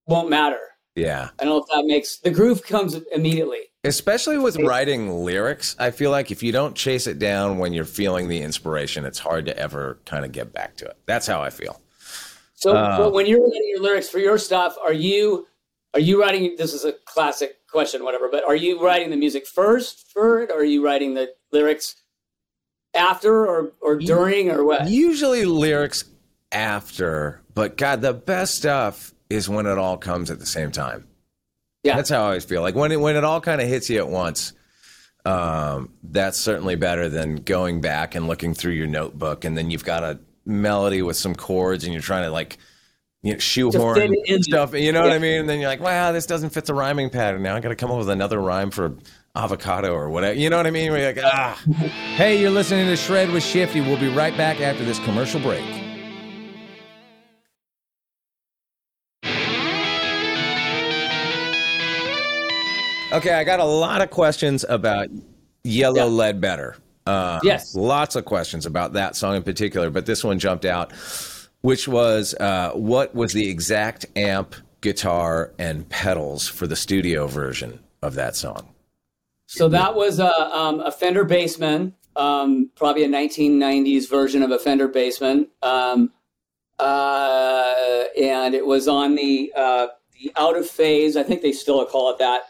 [0.08, 0.60] won't matter
[0.96, 5.76] yeah i don't know if that makes the groove comes immediately Especially with writing lyrics,
[5.78, 9.20] I feel like if you don't chase it down when you're feeling the inspiration, it's
[9.20, 10.98] hard to ever kind of get back to it.
[11.06, 11.80] That's how I feel.
[12.56, 15.46] So Uh, when you're writing your lyrics for your stuff, are you
[15.94, 19.46] are you writing this is a classic question, whatever, but are you writing the music
[19.46, 21.96] first for it, or are you writing the lyrics
[22.96, 24.88] after or, or during or what?
[24.88, 26.06] Usually lyrics
[26.52, 31.08] after, but God, the best stuff is when it all comes at the same time.
[31.84, 31.96] Yeah.
[31.96, 32.62] That's how I always feel.
[32.62, 34.54] Like when it when it all kind of hits you at once.
[35.26, 39.84] Um, that's certainly better than going back and looking through your notebook and then you've
[39.84, 42.60] got a melody with some chords and you're trying to like
[43.26, 44.44] you know, shoehorn fit it in.
[44.44, 44.76] stuff.
[44.76, 45.40] You know what I mean?
[45.40, 47.42] And then you're like, wow, this doesn't fit the rhyming pattern.
[47.42, 48.98] Now I got to come up with another rhyme for
[49.36, 50.38] avocado or whatever.
[50.38, 50.92] You know what I mean?
[50.92, 51.62] Where you're like, ah.
[52.16, 53.82] hey, you're listening to Shred with Shifty.
[53.82, 55.64] We'll be right back after this commercial break.
[63.14, 65.08] Okay, I got a lot of questions about
[65.64, 66.04] Yellow Yeah.
[66.06, 66.76] Ledbetter.
[67.06, 67.74] Uh, Yes.
[67.76, 70.92] Lots of questions about that song in particular, but this one jumped out,
[71.62, 77.80] which was uh, what was the exact amp, guitar, and pedals for the studio version
[78.02, 78.75] of that song?
[79.56, 84.60] So that was a, um, a Fender Bassman, um, probably a 1990s version of a
[84.60, 86.12] Fender Bassman, um,
[86.78, 91.16] uh, and it was on the uh, the out of phase.
[91.16, 92.42] I think they still call it that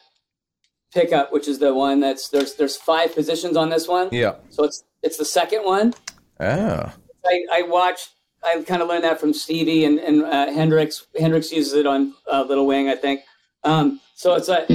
[0.96, 4.10] pickup, which is the one that's there's there's five positions on this one.
[4.12, 4.38] Yeah.
[4.50, 5.94] So it's it's the second one.
[6.40, 6.92] Oh.
[7.24, 8.10] I, I watched.
[8.44, 11.06] I kind of learned that from Stevie and, and uh, Hendrix.
[11.20, 13.22] Hendrix uses it on uh, Little Wing, I think.
[13.64, 14.66] Um, so it's a.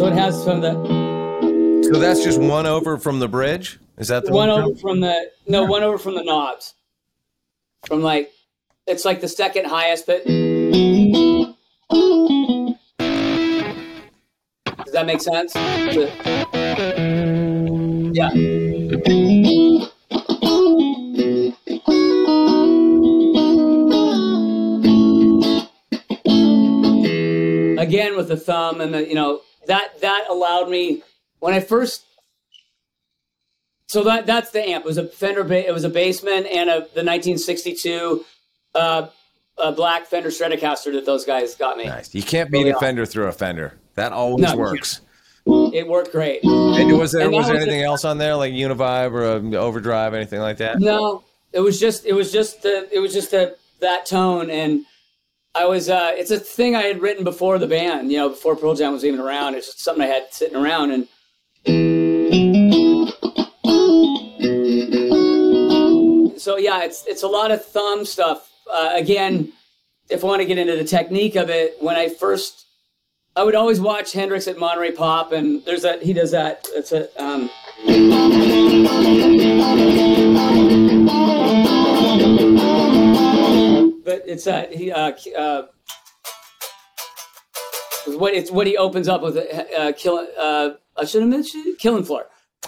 [0.00, 0.72] So it has from the
[1.92, 3.78] So that's just one over from the bridge?
[3.98, 4.62] Is that the one one?
[4.62, 6.72] over from the no one over from the knobs.
[7.84, 8.32] From like,
[8.86, 10.24] it's like the second highest, but.
[10.24, 10.34] Does
[14.94, 15.54] that make sense?
[18.14, 18.30] Yeah.
[27.78, 31.02] Again with the thumb and the you know that that allowed me
[31.38, 32.04] when I first
[33.86, 34.84] so that that's the amp.
[34.84, 35.44] It was a Fender.
[35.44, 38.24] Ba- it was a Bassman and a the 1962
[38.74, 39.08] uh,
[39.58, 41.84] a black Fender Stratocaster that those guys got me.
[41.84, 42.14] Nice.
[42.14, 43.78] You can't beat a fender through a fender.
[43.94, 45.00] That always No, works.
[45.46, 46.42] It worked great.
[46.44, 49.60] And was there And was there was anything else on there like Univibe or a
[49.60, 50.80] overdrive, anything like that?
[50.80, 54.84] No, it was just it was just the it was just the that tone and
[55.54, 58.54] I was uh it's a thing I had written before the band, you know, before
[58.54, 59.54] Pearl Jam was even around.
[59.54, 61.08] It's just something I had sitting around and
[66.38, 68.48] so yeah, it's it's a lot of thumb stuff.
[68.72, 69.52] Uh, again,
[70.08, 72.66] if I want to get into the technique of it, when I first
[73.34, 76.68] I would always watch Hendrix at Monterey Pop, and there's that he does that.
[76.74, 77.50] It's a um,
[84.30, 85.62] it's that he uh, uh,
[88.06, 90.28] what it's what he opens up with uh, killing.
[90.38, 92.26] Uh, I should have mentioned killing floor.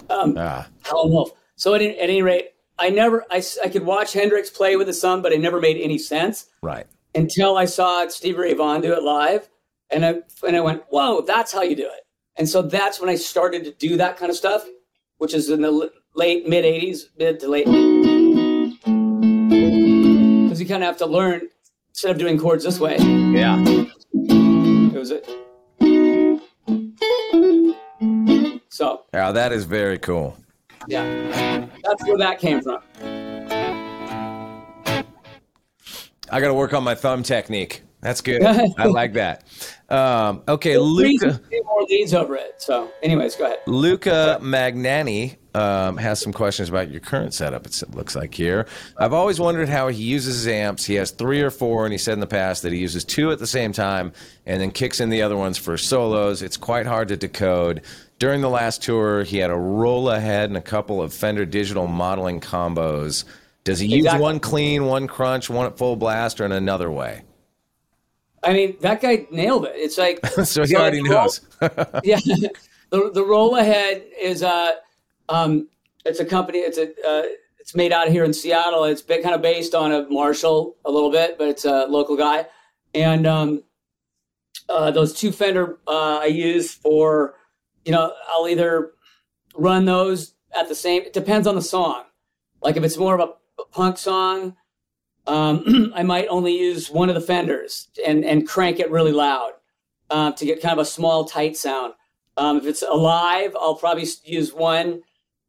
[0.09, 0.67] Um, Ah.
[0.83, 1.31] Howlin' Wolf.
[1.55, 2.49] So at, any- at any rate,
[2.79, 5.77] I never I, I could watch Hendrix play with the sun, but it never made
[5.81, 6.87] any sense Right.
[7.15, 9.49] until I saw Stevie Ray Vaughan do it live,
[9.89, 12.01] and I and I went, "Whoa, that's how you do it."
[12.35, 14.65] And so that's when I started to do that kind of stuff,
[15.19, 17.67] which is in the late mid '80s, mid to late,
[20.63, 21.41] you kind of have to learn
[21.89, 22.95] instead of doing chords this way.
[22.97, 23.61] Yeah.
[23.63, 25.29] It was it.
[28.69, 30.37] So Yeah, that is very cool.
[30.87, 32.79] yeah, that's where that came from.
[36.31, 37.83] I got to work on my thumb technique.
[38.01, 38.41] That's good.
[38.77, 39.43] I like that.
[39.93, 41.39] Um, okay, Please Luca.
[41.65, 42.55] more leads over it.
[42.57, 43.59] So, anyways, go ahead.
[43.67, 47.67] Luca Magnani um, has some questions about your current setup.
[47.67, 48.65] It looks like here.
[48.97, 50.83] I've always wondered how he uses his amps.
[50.83, 53.31] He has three or four, and he said in the past that he uses two
[53.31, 54.13] at the same time
[54.47, 56.41] and then kicks in the other ones for solos.
[56.41, 57.83] It's quite hard to decode.
[58.17, 61.85] During the last tour, he had a roll ahead and a couple of Fender digital
[61.85, 63.25] modeling combos.
[63.63, 67.21] Does he use one clean, one crunch, one at full blast, or in another way?
[68.43, 69.73] I mean, that guy nailed it.
[69.75, 71.41] It's like so he already knows.
[72.03, 72.19] yeah,
[72.89, 74.73] the the roll ahead is uh
[75.29, 75.67] um
[76.05, 76.59] it's a company.
[76.59, 77.23] It's a uh,
[77.59, 78.83] it's made out here in Seattle.
[78.83, 82.17] It's been kind of based on a Marshall a little bit, but it's a local
[82.17, 82.45] guy.
[82.93, 83.63] And um,
[84.67, 87.35] uh, those two Fender uh, I use for
[87.85, 88.91] you know I'll either
[89.55, 91.03] run those at the same.
[91.03, 92.03] It depends on the song.
[92.61, 93.29] Like if it's more of
[93.59, 94.55] a punk song,
[95.27, 99.51] um, I might only use one of the Fenders and and crank it really loud
[100.09, 101.93] uh, to get kind of a small, tight sound.
[102.35, 105.01] Um, if it's alive, I'll probably use one,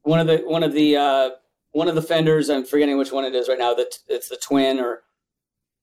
[0.02, 1.30] one of the one of the uh,
[1.72, 2.50] one of the fenders.
[2.50, 3.74] I'm forgetting which one it is right now.
[3.74, 5.02] That it's the twin or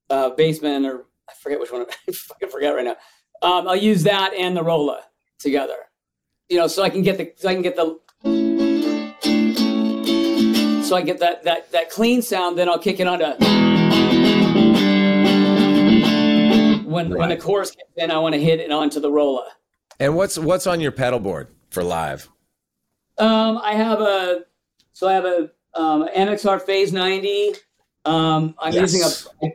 [0.09, 1.85] uh, Bassman or I forget which one.
[2.07, 2.97] I fucking forget right now.
[3.41, 5.01] Um, I'll use that and the Rolla
[5.39, 5.75] together.
[6.49, 7.99] You know, so I can get the so I can get the
[10.83, 12.57] so I get that that that clean sound.
[12.57, 13.60] Then I'll kick it onto
[16.91, 17.39] when when the Right.
[17.41, 18.11] chorus kicks in.
[18.11, 19.47] I want to hit it onto the Rolla.
[19.99, 22.29] And what's what's on your pedal board for live?
[23.17, 24.43] Um, I have a
[24.93, 27.53] so I have a um, MXR Phase 90.
[28.05, 28.93] Um, I'm Yes.
[28.93, 29.51] using a.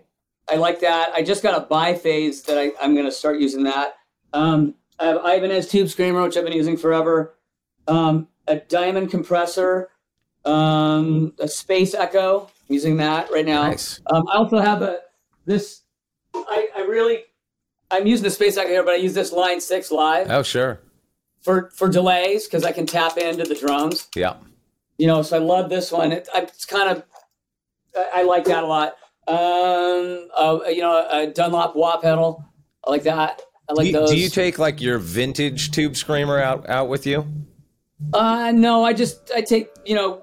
[0.48, 1.12] I like that.
[1.14, 3.96] I just got a biphase that I, I'm going to start using that.
[4.32, 7.34] Um, I have Ibanez Tube Screamer, which I've been using forever.
[7.88, 9.90] Um, a diamond compressor,
[10.44, 12.48] um, a Space Echo.
[12.68, 13.64] I'm using that right now.
[13.64, 14.00] Nice.
[14.06, 14.98] Um, I also have a
[15.44, 15.82] this.
[16.48, 17.24] I, I really.
[17.90, 20.80] I'm using the Space Echo here, but I use this Line Six Live Oh, sure.
[21.42, 24.34] for for delays because I can tap into the drums Yeah.
[24.98, 27.04] you know so i love this one it, I, it's kind of
[27.96, 28.94] I, I like that a lot
[29.28, 32.42] um uh, you know a dunlop wah pedal
[32.86, 36.38] i like that i like do, those do you take like your vintage tube screamer
[36.40, 37.24] out out with you?
[38.14, 40.22] uh no i just i take you know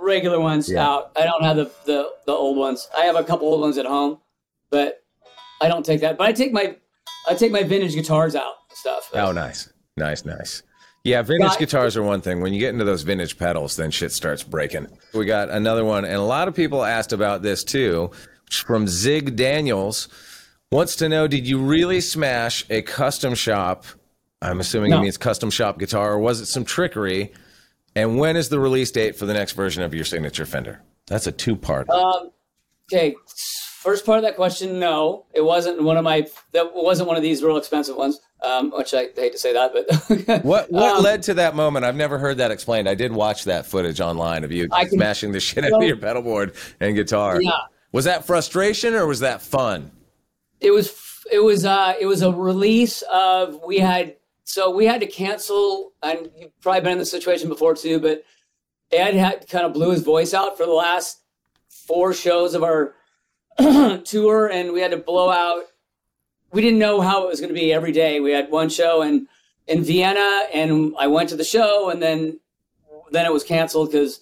[0.00, 0.88] regular ones Yeah.
[0.88, 3.78] out i don't have the, the the old ones i have a couple old ones
[3.78, 4.18] at home
[4.70, 5.01] but
[5.62, 6.76] i don't take that but i take my
[7.28, 10.62] i take my vintage guitars out and stuff Oh, nice, nice, nice.
[11.04, 12.40] Yeah, vintage Got- guitars are one thing.
[12.40, 14.86] When you get into those vintage pedals, then shit starts breaking.
[15.12, 18.12] We got another one, and a lot of people asked about this too.
[18.50, 20.08] From Zig Daniels,
[20.70, 23.84] wants to know: Did you really smash a custom shop?
[24.40, 24.98] I'm assuming No.
[24.98, 27.32] it means custom shop guitar, or was it some trickery?
[27.96, 30.80] And when is the release date for the next version of your signature Fender?
[31.08, 31.90] That's a two-part.
[31.90, 32.30] Um,
[32.92, 33.14] okay,
[33.82, 36.26] first part of that question, no, it wasn't one of my.
[36.52, 38.20] That wasn't one of these real expensive ones.
[38.42, 41.84] Um, which I hate to say that, but What what Um, led to that moment?
[41.84, 42.88] I've never heard that explained.
[42.88, 45.96] I did watch that footage online of you can- smashing the shit out of your
[45.96, 47.40] pedal board and guitar.
[47.40, 47.52] Yeah.
[47.92, 49.92] Was that frustration or was that fun?
[50.60, 50.92] it was
[51.32, 55.92] it was uh it was a release of we had so we had to cancel
[56.02, 58.22] and you've probably been in this situation before too but
[58.92, 61.20] ed had kind of blew his voice out for the last
[61.68, 62.94] four shows of our
[64.04, 65.64] tour and we had to blow out
[66.52, 68.20] we didn't know how it was going to be every day.
[68.20, 69.26] We had one show in
[69.68, 72.40] in vienna and i went to the show and then
[73.12, 74.18] then it was canceled because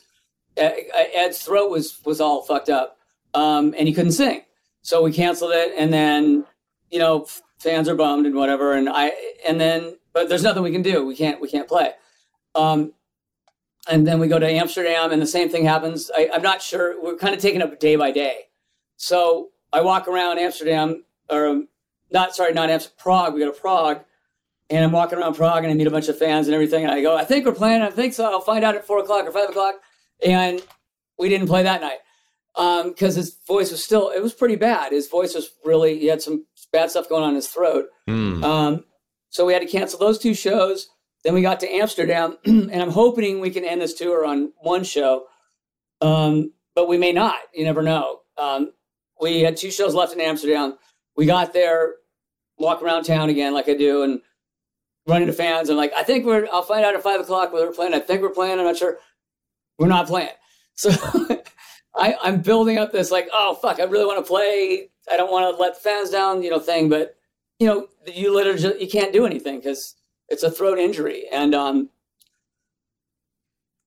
[0.57, 2.99] ed's throat was was all fucked up
[3.33, 4.43] um, and he couldn't sing.
[4.83, 6.45] So we canceled it and then
[6.91, 7.27] you know
[7.59, 9.13] fans are bummed and whatever and i
[9.47, 11.07] and then but there's nothing we can do.
[11.07, 11.93] We can't we can't play.
[12.55, 12.93] Um
[13.89, 16.11] and then we go to amsterdam and the same thing happens.
[16.15, 18.50] I, i'm not sure we're kind of taking it day by day
[19.01, 21.69] so i walk around amsterdam or um,
[22.11, 24.01] not sorry not amsterdam prague we go to prague
[24.69, 26.93] and i'm walking around prague and i meet a bunch of fans and everything and
[26.93, 29.27] i go i think we're playing i think so i'll find out at four o'clock
[29.27, 29.77] or five o'clock
[30.25, 30.63] and
[31.21, 31.99] we didn't play that night.
[32.57, 34.93] Because his voice was still it was pretty bad.
[34.93, 37.87] His voice was really he had some bad stuff going on in his throat.
[38.07, 38.43] Hmm.
[38.43, 38.85] um,
[39.29, 40.89] so we had to cancel those two shows.
[41.23, 44.83] Then we got to amsterdam and i'm hoping we can end this tour on one
[44.83, 45.27] show.
[46.01, 48.21] Um, but we may not you never know.
[48.37, 48.73] Um,
[49.21, 50.77] we had two shows left in amsterdam
[51.17, 51.95] we got there
[52.59, 54.21] walk around town again like i do and
[55.07, 57.67] run into fans and like i think we're i'll find out at five o'clock whether
[57.67, 58.99] we're playing i think we're playing i'm not sure
[59.79, 60.31] we're not playing
[60.75, 60.91] so
[61.95, 64.89] I, I'm building up this like, oh fuck, I really want to play.
[65.11, 66.89] I don't want to let the fans down, you know, thing.
[66.89, 67.17] But
[67.59, 69.95] you know, you literally you can't do anything because
[70.29, 71.25] it's a throat injury.
[71.33, 71.91] And um,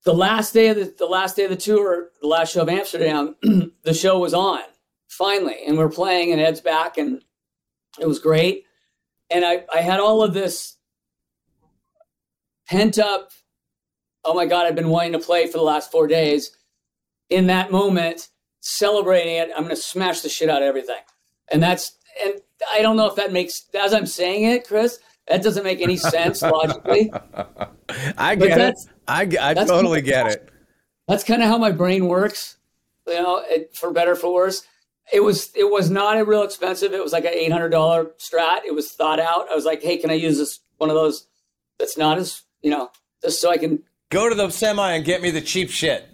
[0.05, 2.69] the last day of the the last day of the tour, the last show of
[2.69, 3.35] Amsterdam,
[3.83, 4.61] the show was on
[5.13, 7.23] finally, and we're playing, and Ed's back, and
[7.99, 8.65] it was great.
[9.29, 10.77] And I I had all of this
[12.67, 13.31] pent up.
[14.25, 16.55] Oh my god, I've been wanting to play for the last four days
[17.33, 18.29] in that moment,
[18.61, 21.01] celebrating it, I'm going to smash the shit out of everything.
[21.51, 22.35] And that's, and
[22.71, 25.97] I don't know if that makes, as I'm saying it, Chris, that doesn't make any
[25.97, 27.11] sense logically.
[28.17, 28.75] I get it.
[29.07, 30.49] I, I totally get it.
[31.07, 32.57] That's kind of how my brain works,
[33.07, 34.65] you know, it, for better, for worse.
[35.11, 36.93] It was, it was not a real expensive.
[36.93, 37.71] It was like an $800
[38.17, 38.59] strat.
[38.65, 39.49] It was thought out.
[39.51, 41.27] I was like, Hey, can I use this, one of those
[41.77, 42.89] that's not as, you know,
[43.21, 43.83] just so I can
[44.13, 46.07] Go to the semi and get me the cheap shit.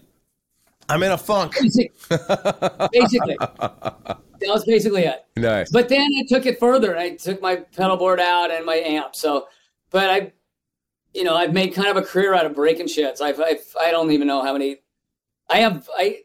[0.87, 1.53] I'm in a funk.
[1.59, 5.25] basic, basically, that was basically it.
[5.35, 5.69] Nice.
[5.69, 6.97] But then I took it further.
[6.97, 9.17] I took my pedal board out and my amp.
[9.17, 9.49] So,
[9.91, 10.31] but I,
[11.13, 13.19] you know, I've made kind of a career out of breaking shits.
[13.19, 14.77] I've, I've I don't even know how many.
[15.49, 16.21] I have I,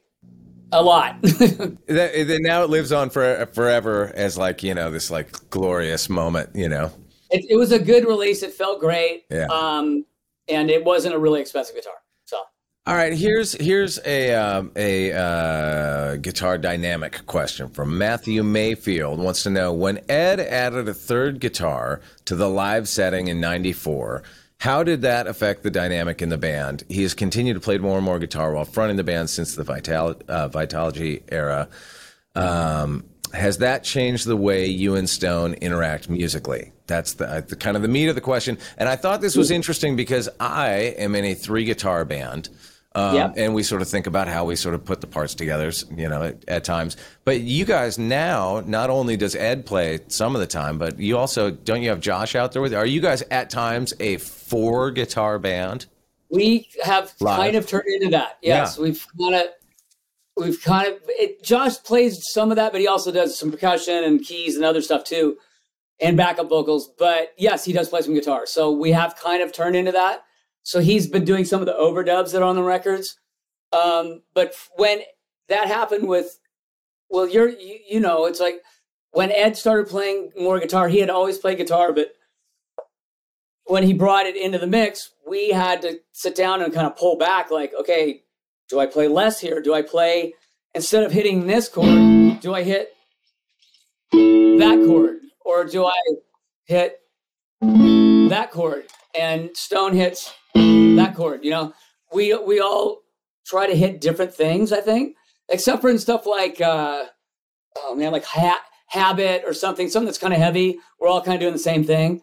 [0.72, 1.20] a lot.
[1.22, 6.08] that, that now it lives on for forever as like you know this like glorious
[6.08, 6.50] moment.
[6.54, 6.92] You know.
[7.30, 8.42] it, it was a good release.
[8.42, 9.24] It felt great.
[9.30, 9.46] Yeah.
[9.46, 10.04] Um,
[10.48, 11.94] and it wasn't a really expensive guitar.
[12.26, 12.38] So
[12.86, 19.18] All right, here's here's a um, a uh, guitar dynamic question from Matthew Mayfield.
[19.18, 24.22] Wants to know when Ed added a third guitar to the live setting in '94.
[24.64, 26.84] How did that affect the dynamic in the band?
[26.88, 29.62] He has continued to play more and more guitar while fronting the band since the
[29.62, 31.68] Vital- uh, era.
[32.34, 33.04] Um,
[33.34, 36.72] has that changed the way you and Stone interact musically?
[36.86, 38.56] That's the, uh, the kind of the meat of the question.
[38.78, 42.48] And I thought this was interesting because I am in a three guitar band.
[42.96, 43.32] Um, Yeah.
[43.36, 46.08] And we sort of think about how we sort of put the parts together, you
[46.08, 46.96] know, at, at times.
[47.24, 51.18] But you guys now, not only does Ed play some of the time, but you
[51.18, 52.78] also don't you have Josh out there with you?
[52.78, 55.86] Are you guys at times a four guitar band?
[56.30, 57.38] we have Live.
[57.38, 58.38] kind of turned into that.
[58.42, 58.82] Yes, Yeah.
[58.82, 59.42] we've kind of
[60.36, 64.02] we've kind of it, Josh plays some of that, but he also does some percussion
[64.02, 65.36] and keys and other stuff too,
[66.00, 66.90] and backup vocals.
[66.98, 68.46] But yes, he does play some guitar.
[68.46, 70.23] So we have kind of turned into that.
[70.64, 73.18] So he's been doing some of the overdubs that are on the records.
[73.72, 75.00] Um, but when
[75.48, 76.38] that happened with,
[77.08, 78.56] well, you're you, you know, it's like
[79.12, 82.14] when Ed started playing more guitar, he had always played guitar, but
[83.66, 86.96] when he brought it into the mix, we had to sit down and kind of
[86.96, 88.22] pull back like, okay,
[88.68, 89.60] do I play less here?
[89.60, 90.34] Do I play
[90.74, 92.92] instead of hitting this chord, do I hit
[94.12, 95.18] that chord?
[95.44, 96.00] Or do I
[96.64, 97.00] hit
[97.60, 98.86] that chord?
[99.18, 100.32] And Stone hits
[101.44, 101.74] You know,
[102.12, 103.02] we we all
[103.46, 105.16] try to hit different things, I think.
[105.48, 107.04] Except for in stuff like uh
[107.76, 110.78] oh man, like ha- habit or something, something that's kind of heavy.
[110.98, 112.22] We're all kind of doing the same thing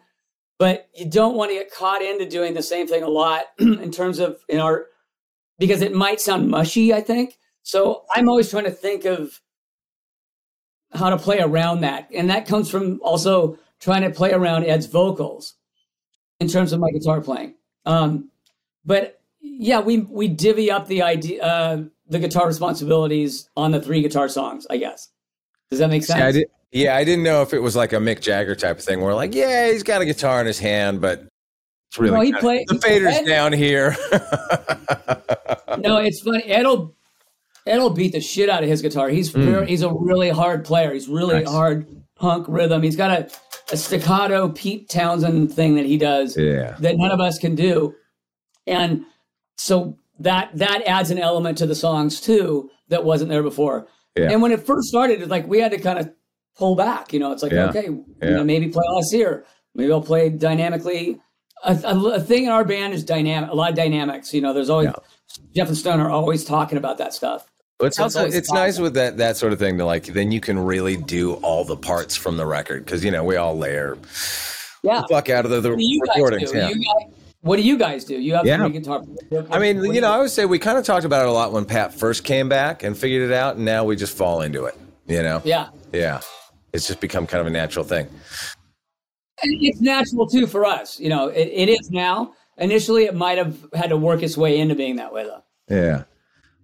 [0.62, 3.90] but you don't want to get caught into doing the same thing a lot in
[3.90, 4.86] terms of in art
[5.58, 9.40] because it might sound mushy i think so i'm always trying to think of
[10.92, 14.86] how to play around that and that comes from also trying to play around ed's
[14.86, 15.54] vocals
[16.38, 18.30] in terms of my guitar playing um,
[18.84, 24.02] but yeah we we divvy up the idea uh, the guitar responsibilities on the three
[24.02, 25.08] guitar songs i guess
[25.70, 27.92] does that make sense Yeah, I did, yeah, I didn't know if it was like
[27.92, 30.58] a Mick Jagger type of thing where like, yeah, he's got a guitar in his
[30.58, 31.26] hand, but
[31.88, 33.96] it's really No, he play- the he fader's down here.
[35.78, 36.44] no, it's funny.
[36.44, 36.94] Ed'll
[37.66, 39.08] Ed'll beat the shit out of his guitar.
[39.08, 40.92] He's very, he's a really hard player.
[40.92, 41.36] He's really.
[41.44, 41.48] Nice.
[41.48, 42.82] hard punk rhythm.
[42.82, 43.30] He's got a,
[43.72, 46.76] a staccato Pete Townshend thing that he does yeah.
[46.80, 47.94] that none of us can do,
[48.66, 49.04] and
[49.56, 53.86] so that that adds an element to the songs too that wasn't there before.
[54.16, 54.30] Yeah.
[54.30, 56.12] And when it first started, it's like we had to kind of
[56.56, 57.12] pull back.
[57.12, 57.68] You know, it's like Yeah.
[57.70, 59.44] okay, you know, maybe play less here.
[59.74, 61.20] Maybe I'll play dynamically.
[61.64, 63.50] A, a, a thing in our band is dynamic.
[63.50, 64.34] A lot of dynamics.
[64.34, 65.44] You know, there's always Yeah.
[65.54, 67.46] Jeff and Stone are always talking about that stuff.
[67.78, 70.30] But it's it's also it's nice with that that sort of thing to like then
[70.30, 73.56] you can really do all the parts from the record because you know we all
[73.56, 73.96] layer
[74.82, 75.00] Yeah.
[75.00, 76.52] the fuck out of the, the What do you guys recordings.
[76.52, 76.68] Yeah.
[76.68, 78.14] You guys, what do you guys do?
[78.18, 78.56] You have Yeah.
[78.58, 79.02] three guitar.
[79.50, 81.32] I mean, what you know, I would say we kind of talked about it a
[81.32, 84.40] lot when Pat first came back and figured it out, and now we just fall
[84.42, 84.76] into it.
[85.06, 85.68] You know, Yeah.
[85.92, 86.20] yeah,
[86.72, 88.08] it's just become kind of a natural thing.
[89.42, 91.00] It's natural too for us.
[91.00, 92.32] You know, it, it is now.
[92.58, 95.42] Initially, it might have had to work its way into being that way, though.
[95.68, 96.04] Yeah.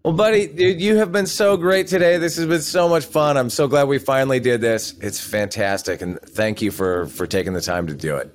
[0.05, 2.19] Well, buddy, dude, you have been so great today.
[2.19, 3.37] This has been so much fun.
[3.37, 4.95] I'm so glad we finally did this.
[5.01, 8.33] It's fantastic, and thank you for for taking the time to do it.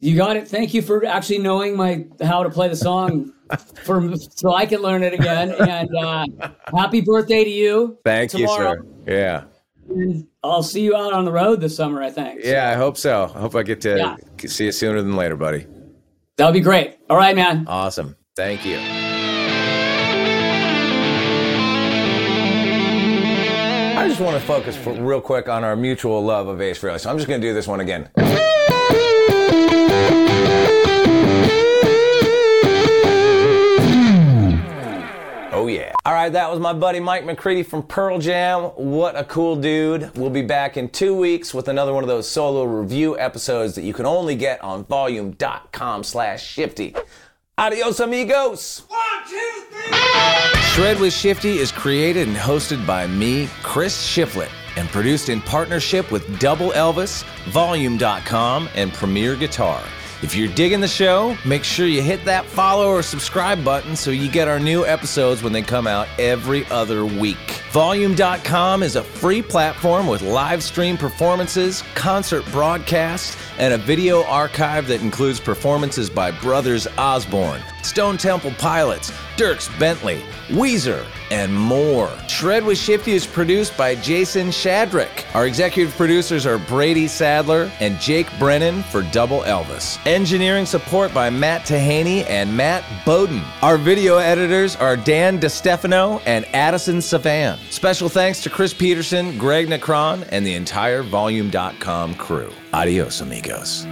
[0.00, 0.48] You got it.
[0.48, 3.32] Thank you for actually knowing my how to play the song,
[3.84, 5.52] for so I can learn it again.
[5.52, 6.24] And uh,
[6.74, 7.98] happy birthday to you.
[8.04, 8.72] Thank tomorrow.
[8.72, 9.12] you, sir.
[9.12, 9.44] Yeah.
[9.90, 12.02] And I'll see you out on the road this summer.
[12.02, 12.40] I think.
[12.44, 13.24] Yeah, I hope so.
[13.34, 14.16] I hope I get to Yeah.
[14.48, 15.66] see you sooner than later, buddy.
[16.36, 16.96] that would be great.
[17.10, 17.64] All right, man.
[17.68, 18.16] Awesome.
[18.36, 18.78] Thank you.
[23.98, 26.98] I just want to focus for real quick on our mutual love of Ace Frehley.
[27.00, 28.08] So I'm just going to do this one again.
[35.70, 35.92] Yeah.
[36.04, 38.64] All right, that was my buddy Mike McCready from Pearl Jam.
[38.76, 40.16] What a cool dude.
[40.16, 43.82] We'll be back in two weeks with another one of those solo review episodes that
[43.82, 46.94] you can only get on volume.com slash shifty.
[47.58, 48.82] Adios amigos.
[48.88, 50.60] One, two, three.
[50.74, 56.10] Shred with Shifty is created and hosted by me, Chris Shiflett, and produced in partnership
[56.10, 59.82] with Double Elvis, Volume.com, and Premier Guitar.
[60.22, 64.10] If you're digging the show, make sure you hit that follow or subscribe button so
[64.10, 67.62] you get our new episodes when they come out every other week.
[67.72, 74.88] Volume.com is a free platform with live stream performances, concert broadcasts, and a video archive
[74.88, 82.10] that includes performances by Brothers Osborne, Stone Temple Pilots, Dierks Bentley, Weezer, and more.
[82.28, 85.24] Shred with Shifty is produced by Jason Shadrick.
[85.34, 90.04] Our executive producers are Brady Sadler and Jake Brennan for Double Elvis.
[90.06, 93.42] Engineering support by Matt Tahaney and Matt Bowden.
[93.62, 97.58] Our video editors are Dan DeStefano and Addison Savan.
[97.70, 102.52] Special thanks to Chris Peterson, Greg Necron, and the entire Volume.com crew.
[102.72, 103.86] Adios, amigos.